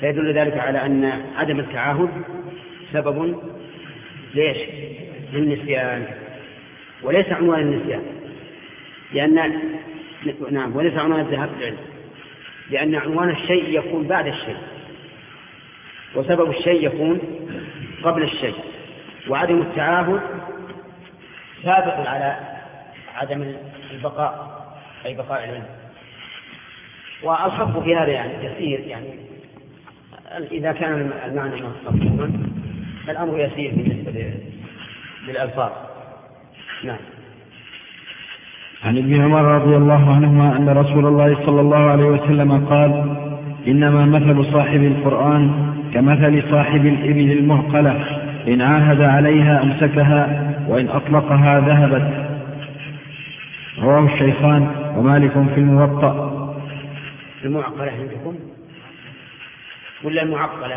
[0.00, 2.08] فيدل ذلك على أن عدم التعاهد
[2.92, 3.38] سبب
[4.34, 4.58] ليش؟
[5.32, 6.06] للنسيان.
[7.02, 8.19] وليس عنوان النسيان.
[9.12, 9.52] لأن
[10.50, 11.78] نعم وليس عنوان الذهاب العلم
[12.70, 14.56] لأن عنوان الشيء يكون بعد الشيء.
[16.14, 17.20] وسبب الشيء يكون
[18.02, 18.54] قبل الشيء.
[19.28, 20.20] وعدم التعاهد
[21.62, 22.36] سابق على
[23.14, 23.54] عدم
[23.90, 24.60] البقاء
[25.06, 25.66] أي بقاء العلم.
[27.22, 29.14] والخف في هذا يعني كثير يعني
[30.50, 32.32] إذا كان المعنى مفهوما
[33.06, 34.34] فالأمر يسير بالنسبة
[35.26, 35.72] للألفاظ.
[36.84, 36.98] نعم.
[38.84, 43.16] عن ابن عمر رضي الله عنهما أن رسول الله صلى الله عليه وسلم قال
[43.66, 52.30] إنما مثل صاحب القرآن كمثل صاحب الإبل المعقلة إن عاهد عليها أمسكها وإن أطلقها ذهبت.
[53.78, 56.30] رواه الشيخان ومالك في الموطأ.
[57.44, 58.34] المعقلة عندكم؟
[60.04, 60.76] ولا المعقلة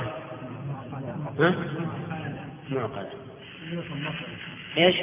[1.39, 1.55] ها؟
[2.71, 3.09] معقلة.
[4.77, 4.95] إيش؟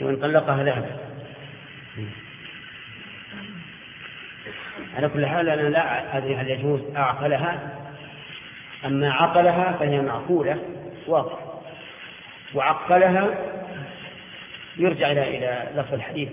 [0.00, 1.00] وإن طلقها ذهب
[4.96, 7.76] على كل حال أنا لا أدري هل يجوز أعقلها.
[8.84, 10.58] أما عقلها فهي معقولة
[11.06, 11.38] واضح.
[12.54, 13.28] وعقلها
[14.76, 16.28] يرجع إلى إلى لفظ الحديث.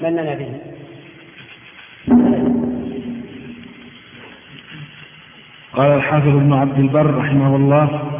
[0.00, 0.60] من لنا به؟
[5.72, 8.12] قال الحافظ ابن عبد البر رحمه الله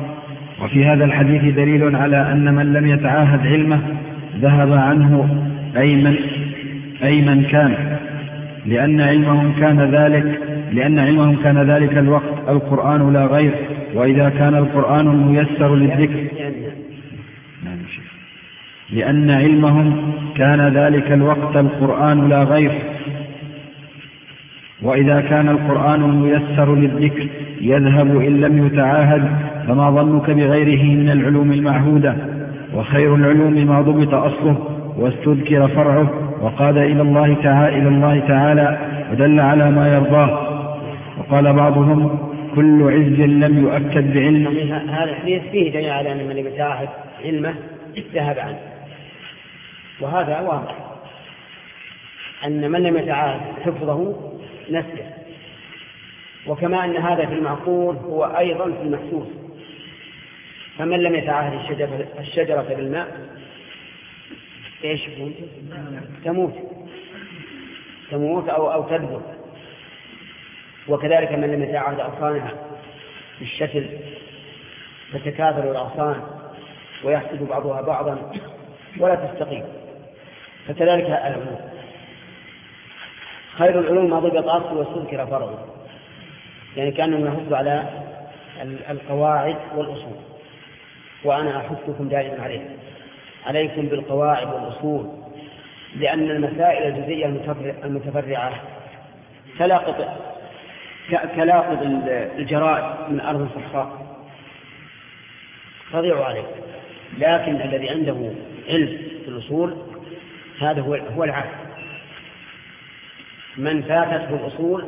[0.63, 3.81] وفي هذا الحديث دليل على أن من لم يتعاهد علمه
[4.41, 5.43] ذهب عنه
[5.77, 6.17] أي من,
[7.03, 7.97] أي من كان.
[8.67, 10.41] لأن علمهم كان ذلك
[10.73, 12.49] لأن علمهم كان ذلك الوقت.
[12.49, 13.53] القرآن لا غير.
[13.95, 16.25] وإذا كان القرآن الميسر للذكر
[18.93, 21.57] لأن علمهم كان ذلك الوقت.
[21.57, 22.73] القرآن لا غير.
[24.83, 27.27] وإذا كان القرآن الميسر للذكر
[27.61, 32.17] يذهب إن لم يتعاهد فما ظنك بغيره من العلوم المعهودة
[32.75, 38.79] وخير العلوم ما ضبط أصله واستذكر فرعه وقاد إلى الله تعالى, إلى الله تعالى
[39.13, 40.57] ودل على ما يرضاه.
[41.19, 42.19] وقال بعضهم
[42.55, 44.47] كل عز لم يؤكد بعلم.
[44.89, 46.89] هذا الحديث فيه دليل على أن من يتعاهد
[47.25, 47.55] علمه
[48.15, 48.59] ذهب عنه.
[50.01, 50.75] وهذا واضح.
[52.47, 54.15] أن من لم يتعاهد حفظه
[54.71, 55.17] نسيه
[56.47, 59.46] وكما أن هذا في المعقول هو أيضا في المحسوس.
[60.79, 63.27] فمن لم يتعاهد الشجرة, الشجرة بالماء
[64.85, 65.01] إيش
[66.25, 66.55] تموت.
[68.11, 69.21] تموت أو أو تذبل
[70.89, 72.53] وكذلك من لم يتعاهد أغصانها
[73.39, 73.99] بالشتل
[75.13, 76.23] تتكاثر الأغصان
[77.05, 78.33] ويحسد بعضها بعضا
[78.99, 79.65] ولا تستقيم.
[80.69, 81.61] فكذلك العلوم
[83.59, 85.67] خير العلوم ما ضبط أصله واستذكر فرعه
[86.77, 87.85] يعني كأنه يحث على
[88.91, 90.36] القواعد والأصول.
[91.27, 92.77] وأنا أحثكم دائما عليه.
[93.47, 95.11] عليكم بالقواعد والأصول
[95.97, 97.27] لأن المسائل الجزئية
[97.85, 98.53] المتفرعة
[99.59, 100.19] تلاقط
[101.37, 101.79] كلاقط
[102.39, 104.07] الجرائد من أرض صحراء.
[105.93, 106.47] تضيع عليه
[107.19, 108.33] لكن الذي عنده
[108.69, 109.77] علم في الأصول
[110.61, 111.51] هذا هو هو العالم
[113.57, 114.85] من فاتته الأصول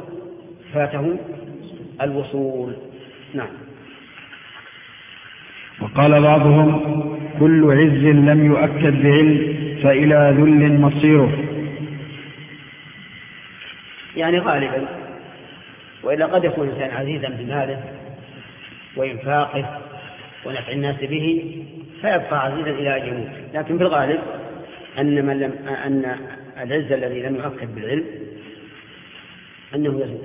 [0.74, 1.18] فاته
[2.02, 2.76] الوصول.
[3.34, 3.67] نعم.
[5.80, 6.98] وقال بعضهم
[7.40, 11.44] كل عز لم يؤكد بعلم فإلى ذل مصيره.
[14.16, 14.88] يعني غالبا
[16.02, 17.82] وإلا قد يكون الإنسان عزيزا بماله
[18.96, 19.80] وإنفاقه
[20.44, 21.54] ونفع الناس به
[22.00, 24.20] فيبقى عزيزا إلى أن يموت لكن في الغالب
[24.98, 26.16] أن من لم أن
[26.62, 28.04] العز الذي لم يؤكد بالعلم
[29.74, 30.18] أنه يزول.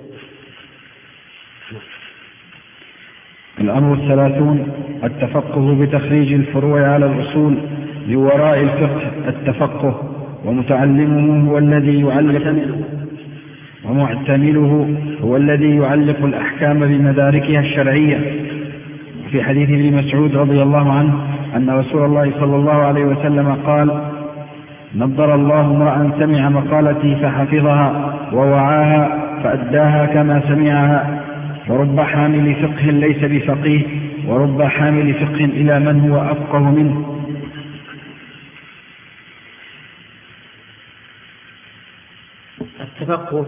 [3.64, 4.68] الأمر الثلاثون
[5.04, 7.58] التفقه بتخريج الفروع على الأصول
[8.08, 10.02] لوراء الفقه التفقه
[10.46, 12.56] ومتعلمه هو الذي يعلق
[13.90, 18.20] ومعتمله هو الذي يعلق الأحكام بمداركها الشرعية.
[19.32, 21.14] في حديث ابن مسعود رضي الله عنه
[21.56, 24.02] أن رسول الله صلى الله عليه وسلم قال
[24.96, 31.23] نضر الله امرأ سمع مقالتي فحفظها ووعاها فأداها كما سمعها
[31.68, 33.82] ورب حامل فقه ليس بفقيه
[34.26, 37.10] ورب حامل فقه إلى من هو أفقه منه.
[42.82, 43.46] التفقه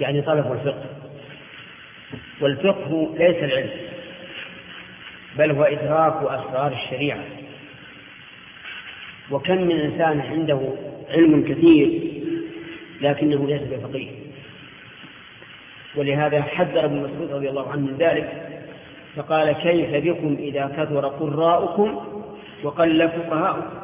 [0.00, 0.84] يعني طلب الفقه
[2.40, 3.70] والفقه ليس العلم
[5.38, 7.24] بل هو إدراك أسرار الشريعة.
[9.30, 10.60] وكم من إنسان عنده
[11.10, 12.00] علم كثير
[13.00, 14.21] لكنه ليس بفقيه؟
[15.96, 18.48] ولهذا حذر ابن مسعود رضي الله عنه من ذلك
[19.16, 22.00] فقال كيف بكم إذا كثر قراؤكم
[22.64, 23.81] وقل فقهاؤكم؟